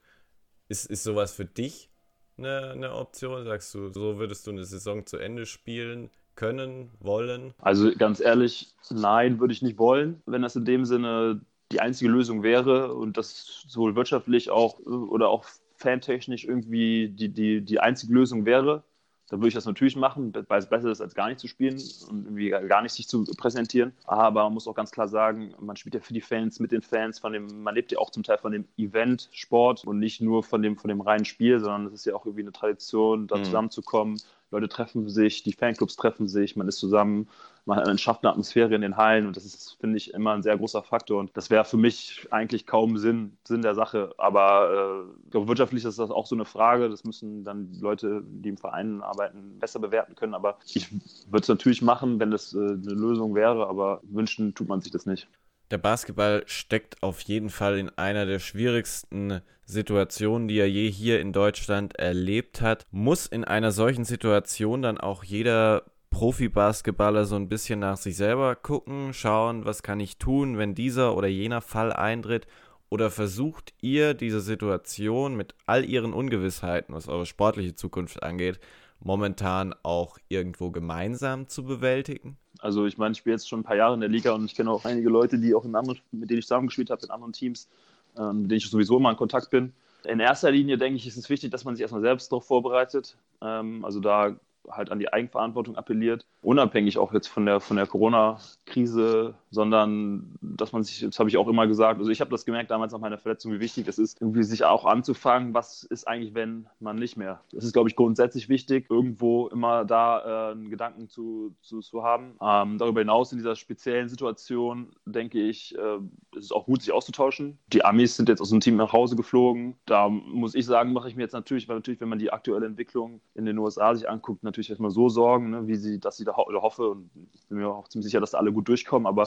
Ist, 0.69 0.87
ist 0.87 1.03
sowas 1.03 1.35
für 1.35 1.45
dich 1.45 1.91
eine, 2.39 2.71
eine 2.71 2.95
Option? 2.95 3.45
Sagst 3.45 3.75
du, 3.75 3.91
so 3.91 4.19
würdest 4.19 4.47
du 4.47 4.53
eine 4.53 4.65
Saison 4.65 5.05
zu 5.05 5.19
Ende 5.19 5.45
spielen? 5.45 6.09
können, 6.37 6.89
wollen? 7.01 7.53
Also 7.59 7.93
ganz 7.95 8.19
ehrlich, 8.19 8.69
nein, 8.89 9.41
würde 9.41 9.53
ich 9.53 9.61
nicht 9.61 9.79
wollen, 9.79 10.23
wenn 10.25 10.41
das 10.41 10.57
in 10.57 10.65
dem 10.65 10.87
Sinne 10.87 11.43
die 11.73 11.81
einzige 11.81 12.11
Lösung 12.11 12.43
wäre 12.43 12.95
und 12.95 13.17
das 13.17 13.65
sowohl 13.69 13.95
wirtschaftlich 13.95 14.51
auch 14.51 14.81
oder 14.81 15.29
auch 15.29 15.45
fantechnisch 15.77 16.45
irgendwie 16.45 17.09
die, 17.09 17.31
die, 17.31 17.63
die 17.63 17.81
einzige 17.81 18.13
Lösung 18.13 18.45
wäre. 18.45 18.85
dann 19.29 19.39
würde 19.39 19.49
ich 19.49 19.55
das 19.55 19.65
natürlich 19.65 19.97
machen, 19.97 20.33
weil 20.49 20.59
es 20.59 20.69
besser 20.69 20.91
ist, 20.91 21.01
als 21.01 21.15
gar 21.15 21.29
nicht 21.29 21.39
zu 21.39 21.47
spielen 21.47 21.81
und 22.09 22.25
irgendwie 22.25 22.51
gar 22.51 22.83
nicht 22.83 22.93
sich 22.93 23.07
zu 23.09 23.25
präsentieren. 23.25 23.93
Aber 24.05 24.43
man 24.43 24.55
muss 24.55 24.67
auch 24.67 24.75
ganz 24.75 24.91
klar 24.91 25.07
sagen, 25.07 25.55
man 25.61 25.77
spielt 25.77 25.95
ja 25.95 26.01
für 26.01 26.13
die 26.13 26.21
Fans, 26.21 26.59
mit 26.59 26.73
den 26.73 26.83
Fans, 26.83 27.21
von 27.21 27.33
dem, 27.33 27.63
man 27.63 27.77
lebt 27.77 27.93
ja 27.93 27.99
auch 27.99 28.11
zum 28.11 28.25
Teil 28.25 28.39
von 28.39 28.51
dem 28.51 28.67
Event, 28.77 29.29
Sport 29.31 29.85
und 29.85 30.01
nicht 30.01 30.21
nur 30.21 30.43
von 30.43 30.63
dem, 30.63 30.77
von 30.77 30.89
dem 30.89 31.01
reinen 31.01 31.25
Spiel, 31.25 31.61
sondern 31.61 31.87
es 31.87 31.93
ist 31.93 32.07
ja 32.07 32.15
auch 32.15 32.27
irgendwie 32.27 32.43
eine 32.43 32.53
Tradition, 32.53 33.29
da 33.29 33.37
mhm. 33.37 33.45
zusammenzukommen. 33.45 34.21
Leute 34.51 34.69
treffen 34.69 35.09
sich, 35.09 35.45
die 35.45 35.53
Fanclubs 35.53 35.95
treffen 35.95 36.27
sich, 36.27 36.57
man 36.57 36.67
ist 36.67 36.79
zusammen, 36.79 37.29
man 37.71 37.99
schafft 37.99 38.25
eine 38.25 38.33
Atmosphäre 38.33 38.75
in 38.75 38.81
den 38.81 38.97
Hallen 38.97 39.27
und 39.27 39.37
das 39.37 39.45
ist, 39.45 39.77
finde 39.81 39.97
ich, 39.97 40.13
immer 40.13 40.33
ein 40.33 40.43
sehr 40.43 40.57
großer 40.57 40.83
Faktor. 40.83 41.21
Und 41.21 41.37
das 41.37 41.51
wäre 41.51 41.65
für 41.65 41.77
mich 41.77 42.27
eigentlich 42.31 42.67
kaum 42.67 42.99
Sinn, 42.99 43.37
Sinn 43.45 43.63
der 43.63 43.75
Sache. 43.75 44.13
Aber 44.19 45.07
äh, 45.07 45.31
glaube, 45.31 45.49
wirtschaftlich 45.49 45.85
ist 45.85 45.99
das 45.99 46.11
auch 46.11 46.27
so 46.27 46.35
eine 46.35 46.45
Frage. 46.45 46.89
Das 46.89 47.05
müssen 47.05 47.45
dann 47.45 47.71
die 47.71 47.81
Leute, 47.81 48.23
die 48.25 48.49
im 48.49 48.57
Verein 48.57 49.03
arbeiten, 49.03 49.59
besser 49.59 49.79
bewerten 49.79 50.15
können. 50.17 50.35
Aber 50.35 50.59
ich 50.75 50.91
würde 51.31 51.43
es 51.43 51.49
natürlich 51.49 51.81
machen, 51.83 52.19
wenn 52.19 52.31
das 52.31 52.55
äh, 52.55 52.59
eine 52.59 52.95
Lösung 52.95 53.35
wäre, 53.35 53.69
aber 53.69 54.01
wünschen 54.03 54.55
tut 54.55 54.69
man 54.69 54.81
sich 54.81 54.93
das 54.93 55.07
nicht. 55.07 55.29
Der 55.71 55.79
Basketball 55.79 56.43
steckt 56.47 57.01
auf 57.01 57.21
jeden 57.21 57.49
Fall 57.49 57.79
in 57.79 57.91
einer 57.91 58.27
der 58.27 58.41
schwierigsten 58.41 59.41
Situationen, 59.65 60.49
die 60.49 60.59
er 60.59 60.69
je 60.69 60.91
hier 60.91 61.21
in 61.21 61.33
Deutschland 61.33 61.97
erlebt 61.97 62.61
hat. 62.61 62.87
Muss 62.91 63.27
in 63.27 63.45
einer 63.45 63.71
solchen 63.71 64.05
Situation 64.05 64.83
dann 64.83 64.99
auch 64.99 65.23
jeder 65.23 65.85
Profi-Basketballer 66.11 67.25
so 67.25 67.37
ein 67.37 67.49
bisschen 67.49 67.81
nach 67.81 67.97
sich 67.97 68.17
selber 68.17 68.57
gucken, 68.57 69.15
schauen, 69.15 69.65
was 69.65 69.83
kann 69.83 70.01
ich 70.01 70.19
tun, 70.19 70.59
wenn 70.59 70.75
dieser 70.75 71.17
oder 71.17 71.29
jener 71.29 71.61
Fall 71.61 71.93
eintritt? 71.93 72.47
Oder 72.91 73.11
versucht 73.11 73.73
ihr 73.81 74.15
diese 74.15 74.41
Situation 74.41 75.37
mit 75.37 75.55
all 75.67 75.85
ihren 75.85 76.13
Ungewissheiten, 76.13 76.95
was 76.95 77.09
eure 77.09 77.25
sportliche 77.25 77.77
Zukunft 77.77 78.23
angeht, 78.25 78.59
momentan 78.99 79.75
auch 79.85 80.19
irgendwo 80.29 80.71
gemeinsam 80.71 81.49
zu 81.49 81.65
bewältigen? 81.65 82.37
Also 82.59 82.87
ich 82.87 82.99
meine, 82.99 83.13
ich 83.13 83.19
spiele 83.19 83.35
jetzt 83.35 83.49
schon 83.49 83.61
ein 83.61 83.65
paar 83.65 83.77
Jahre 83.77 83.95
in 83.95 84.01
der 84.01 84.09
Liga 84.09 84.33
und 84.33 84.45
ich 84.45 84.57
kenne 84.57 84.71
auch 84.71 84.85
einige 84.85 85.09
Leute, 85.09 85.39
die 85.39 85.55
auch 85.55 85.65
in 85.65 85.75
anderen, 85.77 86.01
mit 86.11 86.31
denen 86.31 86.41
ich 86.41 86.47
zusammengespielt 86.47 86.91
habe, 86.91 87.03
in 87.05 87.11
anderen 87.11 87.33
Teams, 87.33 87.69
äh, 88.17 88.33
mit 88.33 88.51
denen 88.51 88.59
ich 88.59 88.69
sowieso 88.69 88.97
immer 88.97 89.11
in 89.11 89.17
Kontakt 89.17 89.51
bin. 89.51 89.73
In 90.05 90.19
erster 90.19 90.51
Linie 90.51 90.77
denke 90.77 90.97
ich, 90.97 91.07
ist 91.07 91.17
es 91.17 91.31
wichtig, 91.31 91.53
dass 91.53 91.65
man 91.65 91.77
sich 91.77 91.83
erstmal 91.83 92.03
selbst 92.03 92.33
darauf 92.33 92.45
vorbereitet. 92.47 93.17
Ähm, 93.41 93.85
also 93.85 94.01
da 94.01 94.37
halt 94.69 94.91
an 94.91 94.99
die 94.99 95.13
Eigenverantwortung 95.13 95.77
appelliert, 95.77 96.27
unabhängig 96.43 96.99
auch 96.99 97.13
jetzt 97.13 97.29
von 97.29 97.47
der, 97.47 97.61
von 97.61 97.77
der 97.77 97.87
Corona-Krise, 97.87 99.35
sondern 99.51 100.37
dass 100.41 100.73
man 100.73 100.83
sich, 100.83 101.01
das 101.01 101.19
habe 101.19 101.29
ich 101.29 101.37
auch 101.37 101.49
immer 101.49 101.67
gesagt, 101.67 101.99
also 101.99 102.11
ich 102.11 102.21
habe 102.21 102.31
das 102.31 102.45
gemerkt 102.45 102.71
damals 102.71 102.93
nach 102.93 103.01
meiner 103.01 103.19
Verletzung, 103.19 103.53
wie 103.53 103.61
wichtig 103.61 103.89
es 103.89 103.99
ist, 103.99 104.21
irgendwie 104.21 104.45
sich 104.45 104.65
auch 104.65 104.85
anzufangen, 104.85 105.55
was 105.55 105.83
ist 105.83 106.07
eigentlich, 106.07 106.35
wenn 106.35 106.67
man 106.79 106.97
nicht 106.97 107.17
mehr. 107.17 107.41
Das 107.53 107.65
ist, 107.65 107.73
glaube 107.73 107.89
ich, 107.89 107.97
grundsätzlich 107.97 108.49
wichtig, 108.49 108.87
irgendwo 108.89 109.49
immer 109.49 109.85
da 109.85 110.51
äh, 110.51 110.53
einen 110.53 110.71
Gedanken 110.71 111.09
zu, 111.09 111.55
zu, 111.63 111.81
zu 111.81 112.05
haben. 112.05 112.37
Ähm, 112.41 112.79
darüber 112.79 113.01
hinaus 113.01 113.33
in 113.33 113.39
dieser 113.39 113.57
speziellen 113.57 114.09
Situation, 114.09 114.93
denke 115.05 115.41
ich, 115.41 115.77
äh, 115.77 115.97
ist 116.37 116.45
es 116.45 116.53
auch 116.53 116.67
gut, 116.67 116.83
sich 116.83 116.93
auszutauschen. 116.93 117.59
Die 117.73 117.85
Amis 117.85 118.17
sind 118.17 118.29
jetzt 118.29 118.41
aus 118.41 118.51
dem 118.51 118.61
Team 118.61 118.77
nach 118.77 118.93
Hause 118.93 119.17
geflogen. 119.17 119.77
Da 119.87 120.09
muss 120.09 120.55
ich 120.55 120.65
sagen, 120.65 120.93
mache 120.93 121.09
ich 121.09 121.17
mir 121.17 121.23
jetzt 121.23 121.33
natürlich, 121.33 121.69
weil 121.69 121.77
natürlich, 121.77 122.01
wenn 122.01 122.09
man 122.09 122.21
die 122.21 122.33
aktuelle 122.33 122.67
Entwicklung 122.67 123.21
in 123.35 123.47
den 123.47 123.59
USA 123.59 123.95
sich 123.95 124.09
anguckt, 124.09 124.45
natürlich 124.45 124.71
erstmal 124.71 124.91
so 124.93 125.09
Sorgen, 125.09 125.51
ne, 125.51 125.67
wie 125.67 125.77
sie, 125.77 125.99
dass 125.99 126.17
sie 126.17 126.25
da 126.25 126.37
ho 126.37 126.47
hoffe 126.63 126.91
und 126.91 127.11
bin 127.49 127.59
mir 127.59 127.69
auch 127.69 127.89
ziemlich 127.89 128.07
sicher, 128.07 128.21
dass 128.21 128.31
da 128.33 128.39
alle 128.39 128.53
gut 128.53 128.69
durchkommen, 128.69 129.07
aber 129.07 129.23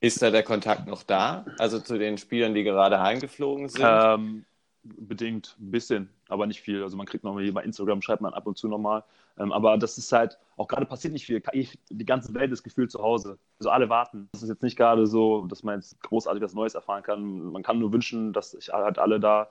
ist 0.00 0.22
da 0.22 0.30
der 0.30 0.42
Kontakt 0.42 0.86
noch 0.86 1.02
da? 1.02 1.44
Also 1.58 1.80
zu 1.80 1.98
den 1.98 2.18
Spielern, 2.18 2.54
die 2.54 2.62
gerade 2.62 3.00
heimgeflogen 3.00 3.68
sind? 3.68 3.84
Ähm, 3.84 4.44
bedingt 4.82 5.56
ein 5.60 5.70
bisschen, 5.70 6.08
aber 6.28 6.46
nicht 6.46 6.60
viel. 6.60 6.82
Also 6.82 6.96
man 6.96 7.06
kriegt 7.06 7.24
nochmal 7.24 7.50
bei 7.52 7.64
Instagram, 7.64 8.00
schreibt 8.02 8.22
man 8.22 8.32
ab 8.32 8.46
und 8.46 8.56
zu 8.56 8.68
nochmal. 8.68 9.02
Ähm, 9.38 9.52
aber 9.52 9.76
das 9.76 9.98
ist 9.98 10.12
halt, 10.12 10.38
auch 10.56 10.68
gerade 10.68 10.86
passiert 10.86 11.12
nicht 11.12 11.26
viel. 11.26 11.42
Die 11.90 12.06
ganze 12.06 12.34
Welt 12.34 12.52
ist 12.52 12.62
gefühlt 12.62 12.90
zu 12.90 13.00
Hause. 13.00 13.38
Also 13.58 13.70
alle 13.70 13.88
warten. 13.88 14.28
Das 14.32 14.42
ist 14.42 14.48
jetzt 14.48 14.62
nicht 14.62 14.76
gerade 14.76 15.06
so, 15.06 15.46
dass 15.46 15.62
man 15.62 15.76
jetzt 15.76 16.00
großartig 16.02 16.42
was 16.42 16.54
Neues 16.54 16.74
erfahren 16.74 17.02
kann. 17.02 17.52
Man 17.52 17.62
kann 17.62 17.78
nur 17.78 17.92
wünschen, 17.92 18.32
dass 18.32 18.52
sich 18.52 18.68
halt 18.68 18.98
alle 18.98 19.20
da 19.20 19.48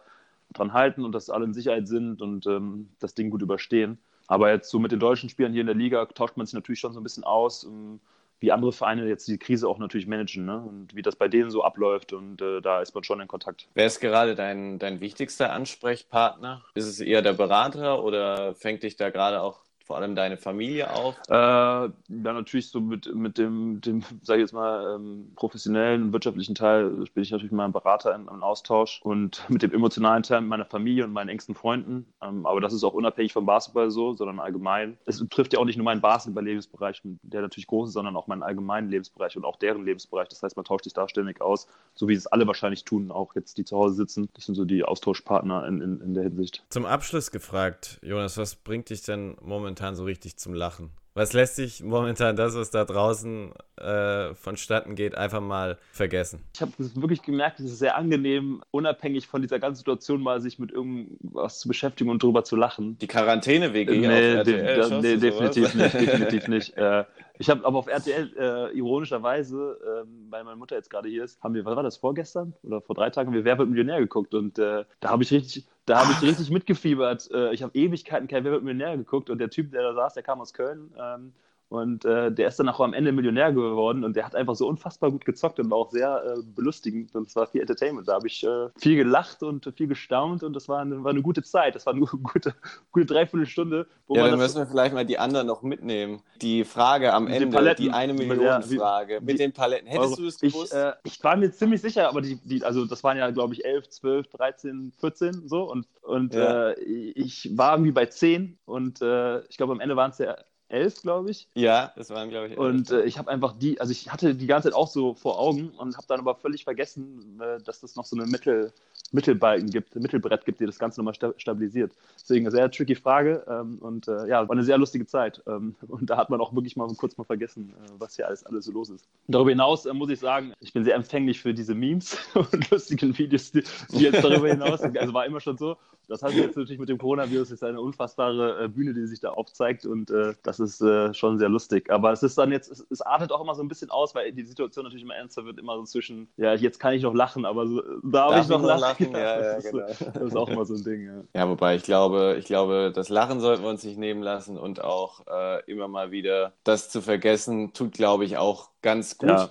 dran 0.53 0.73
halten 0.73 1.03
und 1.03 1.11
dass 1.11 1.29
alle 1.29 1.45
in 1.45 1.53
Sicherheit 1.53 1.87
sind 1.87 2.21
und 2.21 2.45
ähm, 2.47 2.89
das 2.99 3.13
Ding 3.15 3.29
gut 3.29 3.41
überstehen. 3.41 3.97
Aber 4.27 4.51
jetzt 4.51 4.69
so 4.69 4.79
mit 4.79 4.91
den 4.91 4.99
deutschen 4.99 5.29
Spielern 5.29 5.53
hier 5.53 5.61
in 5.61 5.67
der 5.67 5.75
Liga 5.75 6.05
tauscht 6.05 6.37
man 6.37 6.45
sich 6.45 6.53
natürlich 6.53 6.79
schon 6.79 6.93
so 6.93 6.99
ein 6.99 7.03
bisschen 7.03 7.23
aus, 7.23 7.63
ähm, 7.63 7.99
wie 8.39 8.51
andere 8.51 8.71
Vereine 8.71 9.07
jetzt 9.07 9.27
die 9.27 9.37
Krise 9.37 9.67
auch 9.67 9.79
natürlich 9.79 10.07
managen 10.07 10.45
ne? 10.45 10.59
und 10.59 10.95
wie 10.95 11.01
das 11.01 11.15
bei 11.15 11.27
denen 11.27 11.49
so 11.49 11.63
abläuft. 11.63 12.13
Und 12.13 12.41
äh, 12.41 12.61
da 12.61 12.81
ist 12.81 12.93
man 12.93 13.03
schon 13.03 13.19
in 13.19 13.27
Kontakt. 13.27 13.67
Wer 13.73 13.85
ist 13.85 13.99
gerade 13.99 14.35
dein, 14.35 14.79
dein 14.79 14.99
wichtigster 14.99 15.51
Ansprechpartner? 15.51 16.63
Ist 16.75 16.87
es 16.87 16.99
eher 16.99 17.21
der 17.21 17.33
Berater 17.33 18.03
oder 18.03 18.53
fängt 18.55 18.83
dich 18.83 18.95
da 18.95 19.09
gerade 19.09 19.41
auch 19.41 19.66
vor 19.87 19.97
allem 19.97 20.15
deine 20.15 20.37
Familie 20.37 20.93
auf? 20.93 21.15
Äh, 21.29 21.33
ja, 21.33 21.89
natürlich 22.09 22.69
so 22.69 22.81
mit, 22.81 23.13
mit 23.15 23.37
dem, 23.37 23.79
dem 23.81 24.03
sage 24.21 24.41
ich 24.41 24.43
jetzt 24.43 24.53
mal, 24.53 24.95
ähm, 24.95 25.31
professionellen, 25.35 26.11
wirtschaftlichen 26.11 26.55
Teil 26.55 26.89
bin 26.89 27.23
ich 27.23 27.31
natürlich 27.31 27.51
mit 27.51 27.57
meinem 27.57 27.71
Berater 27.71 28.13
im, 28.13 28.27
im, 28.27 28.43
Austausch 28.43 29.01
und 29.03 29.43
mit 29.49 29.63
dem 29.63 29.73
emotionalen 29.73 30.23
Teil 30.23 30.41
meiner 30.41 30.65
Familie 30.65 31.05
und 31.05 31.13
meinen 31.13 31.29
engsten 31.29 31.55
Freunden. 31.55 32.05
Ähm, 32.21 32.45
aber 32.45 32.59
das 32.59 32.73
ist 32.73 32.83
auch 32.83 32.93
unabhängig 32.93 33.31
vom 33.31 33.45
Basketball 33.45 33.89
so, 33.89 34.13
sondern 34.13 34.39
allgemein. 34.39 34.97
Es 35.05 35.25
trifft 35.29 35.53
ja 35.53 35.59
auch 35.59 35.65
nicht 35.65 35.77
nur 35.77 35.85
meinen 35.85 36.01
Basketball-Lebensbereich, 36.01 37.01
der 37.03 37.41
natürlich 37.41 37.67
groß 37.67 37.89
ist, 37.89 37.93
sondern 37.93 38.17
auch 38.17 38.27
meinen 38.27 38.43
allgemeinen 38.43 38.89
Lebensbereich 38.89 39.37
und 39.37 39.45
auch 39.45 39.55
deren 39.55 39.85
Lebensbereich. 39.85 40.27
Das 40.27 40.43
heißt, 40.43 40.57
man 40.57 40.65
tauscht 40.65 40.83
sich 40.83 40.93
da 40.93 41.07
ständig 41.07 41.39
aus, 41.39 41.67
so 41.95 42.09
wie 42.09 42.13
es 42.13 42.27
alle 42.27 42.45
wahrscheinlich 42.45 42.83
tun, 42.83 43.09
auch 43.09 43.35
jetzt 43.35 43.57
die 43.57 43.63
zu 43.63 43.77
Hause 43.77 43.95
sitzen. 43.95 44.27
Das 44.33 44.45
sind 44.45 44.55
so 44.55 44.65
die 44.65 44.83
Austauschpartner 44.83 45.65
in, 45.65 45.81
in, 45.81 46.01
in 46.01 46.13
der 46.13 46.23
Hinsicht. 46.23 46.65
Zum 46.69 46.85
Abschluss 46.85 47.31
gefragt, 47.31 47.99
Jonas, 48.01 48.37
was 48.37 48.55
bringt 48.55 48.89
dich 48.89 49.03
denn 49.03 49.37
momentan 49.41 49.76
momentan 49.77 49.95
so 49.95 50.05
richtig 50.05 50.37
zum 50.37 50.53
Lachen? 50.53 50.89
Was 51.13 51.33
lässt 51.33 51.55
sich 51.55 51.83
momentan 51.83 52.35
das, 52.35 52.55
was 52.55 52.69
da 52.69 52.85
draußen 52.85 53.51
äh, 53.77 54.35
vonstatten 54.35 54.93
geht, 54.93 55.15
einfach 55.15 55.41
mal 55.41 55.79
vergessen? 55.91 56.43
Ich 56.53 56.61
habe 56.61 56.71
wirklich 56.77 57.23
gemerkt, 57.23 57.59
es 57.59 57.71
ist 57.71 57.79
sehr 57.79 57.95
angenehm, 57.95 58.61
unabhängig 58.69 59.25
von 59.25 59.41
dieser 59.41 59.57
ganzen 59.57 59.79
Situation 59.79 60.21
mal 60.21 60.41
sich 60.41 60.59
mit 60.59 60.71
irgendwas 60.71 61.59
zu 61.59 61.67
beschäftigen 61.67 62.11
und 62.11 62.21
drüber 62.21 62.43
zu 62.43 62.55
lachen. 62.55 62.99
Die 62.99 63.07
Quarantäne-WG 63.07 63.97
nee, 63.97 64.07
auf 64.07 64.47
RTL, 64.47 64.89
de, 64.89 65.01
nee, 65.01 65.17
definitiv 65.17 65.73
nicht, 65.73 65.93
definitiv 65.99 66.47
nicht. 66.47 66.77
Äh, 66.77 67.05
ich 67.39 67.49
habe 67.49 67.65
aber 67.65 67.79
auf 67.79 67.87
RTL 67.87 68.33
äh, 68.37 68.77
ironischerweise, 68.77 69.79
äh, 69.83 70.07
weil 70.29 70.43
meine 70.43 70.57
Mutter 70.57 70.75
jetzt 70.75 70.89
gerade 70.89 71.09
hier 71.09 71.23
ist, 71.23 71.41
haben 71.41 71.55
wir, 71.55 71.65
was 71.65 71.75
war 71.75 71.83
das, 71.83 71.97
vorgestern 71.97 72.53
oder 72.61 72.81
vor 72.81 72.95
drei 72.95 73.09
Tagen, 73.09 73.33
wir 73.33 73.43
Wer 73.43 73.57
wird 73.57 73.69
Millionär 73.69 73.99
geguckt 73.99 74.35
und 74.35 74.59
äh, 74.59 74.85
da 74.99 75.09
habe 75.09 75.23
ich 75.23 75.31
richtig, 75.31 75.65
da 75.87 76.01
habe 76.01 76.11
ich 76.11 76.21
richtig 76.21 76.51
mitgefiebert. 76.51 77.31
Äh, 77.31 77.53
ich 77.53 77.63
habe 77.63 77.75
Ewigkeiten 77.75 78.27
kein 78.27 78.43
Wer 78.43 78.51
wird 78.51 78.63
Millionär 78.63 78.95
geguckt 78.97 79.29
und 79.29 79.39
der 79.39 79.49
Typ, 79.49 79.71
der 79.71 79.81
da 79.81 79.93
saß, 79.93 80.13
der 80.13 80.23
kam 80.23 80.41
aus 80.41 80.53
Köln. 80.53 80.93
Ähm, 80.99 81.33
und 81.69 82.05
äh, 82.05 82.31
der 82.31 82.47
ist 82.47 82.59
dann 82.59 82.69
auch 82.69 82.79
am 82.79 82.93
Ende 82.93 83.11
Millionär 83.11 83.51
geworden 83.51 84.05
und 84.05 84.15
der 84.15 84.25
hat 84.25 84.35
einfach 84.35 84.55
so 84.55 84.67
unfassbar 84.67 85.11
gut 85.11 85.25
gezockt 85.25 85.59
und 85.59 85.69
war 85.69 85.77
auch 85.77 85.91
sehr 85.91 86.23
äh, 86.23 86.41
belustigend 86.55 87.13
und 87.13 87.27
es 87.27 87.35
war 87.35 87.45
viel 87.47 87.59
Entertainment. 87.59 88.07
Da 88.07 88.13
habe 88.13 88.27
ich 88.27 88.41
äh, 88.45 88.69
viel 88.77 88.95
gelacht 88.95 89.43
und 89.43 89.69
viel 89.75 89.87
gestaunt 89.87 90.43
und 90.43 90.53
das 90.53 90.69
war 90.69 90.79
eine, 90.79 91.03
war 91.03 91.11
eine 91.11 91.21
gute 91.21 91.43
Zeit. 91.43 91.75
Das 91.75 91.85
war 91.85 91.93
eine 91.93 92.05
gute, 92.05 92.55
gute 92.91 93.05
Dreiviertelstunde. 93.05 93.85
ja, 94.07 94.27
dann 94.29 94.39
müssen 94.39 94.59
wir 94.59 94.65
vielleicht 94.65 94.93
mal 94.93 95.05
die 95.05 95.19
anderen 95.19 95.45
noch 95.47 95.61
mitnehmen. 95.61 96.21
Die 96.41 96.63
Frage 96.63 97.13
am 97.13 97.27
Ende, 97.27 97.47
Paletten, 97.47 97.83
die 97.83 97.91
eine 97.91 98.13
Million 98.13 98.63
Frage 98.63 99.19
mit 99.21 99.39
den 99.39 99.51
Paletten. 99.51 99.87
Hättest 99.87 100.11
Euro. 100.11 100.21
du 100.21 100.27
es 100.27 100.39
gewusst? 100.39 100.73
Ich, 100.73 100.79
äh, 100.79 100.93
ich, 101.03 101.21
war 101.21 101.35
mir 101.35 101.51
ziemlich 101.51 101.81
sicher, 101.81 102.07
aber 102.07 102.21
die, 102.21 102.39
die, 102.45 102.63
also 102.63 102.85
das 102.85 103.03
waren 103.03 103.17
ja, 103.17 103.29
glaube 103.31 103.53
ich, 103.53 103.65
11, 103.65 103.89
12, 103.89 104.27
13, 104.29 104.93
14 104.97 105.49
so 105.49 105.69
und, 105.69 105.85
und 106.01 106.33
ja. 106.33 106.69
Äh, 106.69 106.79
ich 106.81 107.57
war 107.57 107.73
irgendwie 107.73 107.91
bei 107.91 108.05
10 108.05 108.57
und 108.63 109.01
äh, 109.01 109.41
ich 109.47 109.57
glaube 109.57 109.73
am 109.73 109.81
Ende 109.81 109.97
waren 109.97 110.11
es 110.11 110.19
ja 110.19 110.37
elf, 110.69 111.01
glaube 111.01 111.31
ich. 111.31 111.47
Ja, 111.53 111.91
das 111.95 112.09
waren, 112.09 112.29
glaube 112.29 112.47
ich, 112.47 112.51
elf. 112.53 112.59
Und 112.59 112.91
äh, 112.91 113.03
ich 113.03 113.17
habe 113.17 113.29
einfach 113.29 113.53
die, 113.57 113.79
also 113.79 113.91
ich 113.91 114.11
hatte 114.11 114.35
die 114.35 114.47
ganze 114.47 114.69
Zeit 114.69 114.75
auch 114.75 114.87
so 114.87 115.13
vor 115.13 115.39
Augen 115.39 115.69
und 115.77 115.95
habe 115.95 116.07
dann 116.07 116.19
aber 116.19 116.35
völlig 116.35 116.63
vergessen, 116.63 117.39
äh, 117.41 117.61
dass 117.63 117.81
das 117.81 117.95
noch 117.95 118.05
so 118.05 118.15
eine 118.15 118.25
Mittel, 118.25 118.71
Mittelbalken 119.11 119.69
gibt, 119.69 119.95
ein 119.95 120.01
Mittelbrett 120.01 120.45
gibt, 120.45 120.59
die 120.59 120.65
das 120.65 120.79
Ganze 120.79 120.99
nochmal 120.99 121.13
sta 121.13 121.33
stabilisiert. 121.37 121.93
Deswegen 122.19 122.45
eine 122.45 122.51
sehr 122.51 122.69
tricky 122.69 122.95
Frage 122.95 123.43
ähm, 123.47 123.77
und 123.79 124.07
äh, 124.07 124.27
ja, 124.27 124.47
war 124.47 124.51
eine 124.51 124.63
sehr 124.63 124.77
lustige 124.77 125.05
Zeit. 125.05 125.41
Ähm, 125.47 125.75
und 125.87 126.09
da 126.09 126.17
hat 126.17 126.29
man 126.29 126.41
auch 126.41 126.53
wirklich 126.53 126.75
mal 126.75 126.87
kurz 126.95 127.17
mal 127.17 127.23
vergessen, 127.23 127.73
äh, 127.85 127.91
was 127.97 128.15
hier 128.15 128.27
alles, 128.27 128.45
alles 128.45 128.65
so 128.65 128.71
los 128.71 128.89
ist. 128.89 129.07
Darüber 129.27 129.49
hinaus 129.49 129.85
äh, 129.85 129.93
muss 129.93 130.09
ich 130.09 130.19
sagen, 130.19 130.53
ich 130.59 130.73
bin 130.73 130.83
sehr 130.83 130.95
empfänglich 130.95 131.41
für 131.41 131.53
diese 131.53 131.75
Memes 131.75 132.17
und 132.33 132.69
lustigen 132.69 133.17
Videos, 133.17 133.51
die, 133.51 133.63
die 133.91 134.03
jetzt 134.03 134.23
darüber 134.23 134.49
hinaus, 134.49 134.81
also 134.81 135.13
war 135.13 135.25
immer 135.25 135.39
schon 135.39 135.57
so. 135.57 135.77
Das 136.07 136.23
hat 136.23 136.33
jetzt 136.33 136.55
natürlich 136.55 136.79
mit 136.79 136.89
dem 136.89 136.97
Coronavirus 136.97 137.51
ist 137.51 137.63
eine 137.63 137.81
unfassbare 137.81 138.63
äh, 138.63 138.67
Bühne, 138.67 138.93
die 138.93 139.05
sich 139.07 139.19
da 139.19 139.31
aufzeigt 139.31 139.85
und 139.85 140.09
äh, 140.09 140.33
das 140.43 140.59
ist 140.59 140.81
äh, 140.81 141.13
schon 141.13 141.37
sehr 141.37 141.49
lustig. 141.49 141.91
Aber 141.91 142.11
es 142.11 142.23
ist 142.23 142.37
dann 142.37 142.51
jetzt, 142.51 142.71
es, 142.71 142.85
es, 142.89 143.01
artet 143.01 143.31
auch 143.31 143.41
immer 143.41 143.55
so 143.55 143.61
ein 143.61 143.67
bisschen 143.67 143.89
aus, 143.89 144.15
weil 144.15 144.31
die 144.31 144.43
Situation 144.43 144.85
natürlich 144.85 145.03
immer 145.03 145.15
ernster 145.15 145.45
wird, 145.45 145.59
immer 145.59 145.75
so 145.75 145.83
zwischen, 145.83 146.29
ja, 146.37 146.53
jetzt 146.53 146.79
kann 146.79 146.93
ich 146.93 147.03
noch 147.03 147.13
lachen, 147.13 147.45
aber 147.45 147.67
so, 147.67 147.81
darf, 148.03 148.31
darf 148.31 148.41
ich 148.43 148.49
noch 148.49 148.63
lachen? 148.63 148.81
lachen? 148.81 149.11
Ja, 149.11 149.19
ja, 149.19 149.53
das, 149.55 149.65
ist, 149.65 149.71
genau. 149.71 150.11
das 150.13 150.23
ist 150.23 150.35
auch 150.35 150.49
immer 150.49 150.65
so 150.65 150.75
ein 150.75 150.83
Ding. 150.83 151.05
Ja. 151.05 151.41
ja, 151.41 151.49
wobei 151.49 151.75
ich 151.75 151.83
glaube, 151.83 152.37
ich 152.39 152.45
glaube, 152.45 152.91
das 152.93 153.09
Lachen 153.09 153.39
sollten 153.39 153.63
wir 153.63 153.69
uns 153.69 153.83
nicht 153.83 153.97
nehmen 153.97 154.23
lassen 154.23 154.57
und 154.57 154.83
auch 154.83 155.25
äh, 155.27 155.63
immer 155.69 155.87
mal 155.87 156.11
wieder 156.11 156.53
das 156.63 156.89
zu 156.89 157.01
vergessen, 157.01 157.73
tut, 157.73 157.93
glaube 157.93 158.25
ich, 158.25 158.37
auch 158.37 158.69
ganz 158.81 159.17
gut. 159.17 159.29
Ja. 159.29 159.49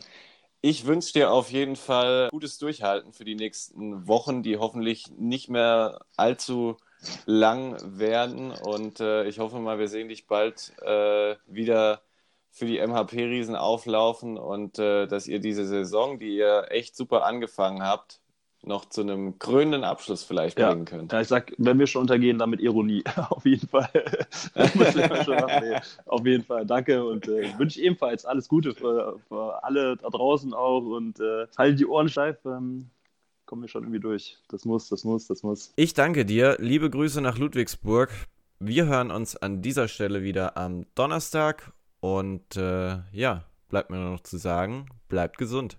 Ich 0.68 0.84
wünsche 0.84 1.12
dir 1.12 1.30
auf 1.30 1.52
jeden 1.52 1.76
Fall 1.76 2.28
gutes 2.32 2.58
Durchhalten 2.58 3.12
für 3.12 3.24
die 3.24 3.36
nächsten 3.36 4.08
Wochen, 4.08 4.42
die 4.42 4.56
hoffentlich 4.56 5.12
nicht 5.16 5.48
mehr 5.48 6.00
allzu 6.16 6.76
lang 7.24 7.76
werden. 7.84 8.50
Und 8.50 8.98
äh, 8.98 9.28
ich 9.28 9.38
hoffe 9.38 9.60
mal, 9.60 9.78
wir 9.78 9.86
sehen 9.86 10.08
dich 10.08 10.26
bald 10.26 10.72
äh, 10.82 11.36
wieder 11.46 12.02
für 12.50 12.66
die 12.66 12.84
MHP-Riesen 12.84 13.54
auflaufen 13.54 14.36
und 14.36 14.80
äh, 14.80 15.06
dass 15.06 15.28
ihr 15.28 15.38
diese 15.38 15.68
Saison, 15.68 16.18
die 16.18 16.36
ihr 16.36 16.66
echt 16.70 16.96
super 16.96 17.24
angefangen 17.24 17.84
habt, 17.84 18.20
noch 18.66 18.84
zu 18.86 19.00
einem 19.00 19.38
krönenden 19.38 19.84
Abschluss 19.84 20.24
vielleicht 20.24 20.58
ja. 20.58 20.70
bringen 20.70 20.84
könnt. 20.84 21.12
Ja, 21.12 21.20
ich 21.20 21.28
sag, 21.28 21.52
wenn 21.58 21.78
wir 21.78 21.86
schon 21.86 22.02
untergehen, 22.02 22.38
dann 22.38 22.50
mit 22.50 22.60
Ironie. 22.60 23.04
Auf 23.30 23.44
jeden 23.44 23.68
Fall. 23.68 23.88
Auf 26.06 26.26
jeden 26.26 26.44
Fall. 26.44 26.66
Danke 26.66 27.04
und 27.04 27.28
äh, 27.28 27.56
wünsche 27.58 27.80
ebenfalls 27.80 28.24
alles 28.24 28.48
Gute 28.48 28.74
für, 28.74 29.18
für, 29.28 29.62
alle 29.64 29.96
da 29.96 30.08
draußen 30.08 30.52
auch 30.52 30.82
und 30.82 31.20
äh, 31.20 31.46
halte 31.56 31.76
die 31.76 31.86
Ohren 31.86 32.08
steif. 32.08 32.38
Ähm, 32.44 32.90
kommen 33.46 33.62
wir 33.62 33.68
schon 33.68 33.84
irgendwie 33.84 34.00
durch. 34.00 34.38
Das 34.48 34.64
muss, 34.64 34.88
das 34.88 35.04
muss, 35.04 35.26
das 35.26 35.42
muss. 35.42 35.72
Ich 35.76 35.94
danke 35.94 36.24
dir. 36.24 36.56
Liebe 36.58 36.90
Grüße 36.90 37.20
nach 37.20 37.38
Ludwigsburg. 37.38 38.10
Wir 38.58 38.86
hören 38.86 39.10
uns 39.10 39.36
an 39.36 39.62
dieser 39.62 39.86
Stelle 39.86 40.22
wieder 40.22 40.56
am 40.56 40.86
Donnerstag 40.94 41.72
und 42.00 42.56
äh, 42.56 42.98
ja, 43.12 43.44
bleibt 43.68 43.90
mir 43.90 43.98
nur 43.98 44.12
noch 44.12 44.22
zu 44.22 44.38
sagen, 44.38 44.86
bleibt 45.08 45.38
gesund. 45.38 45.76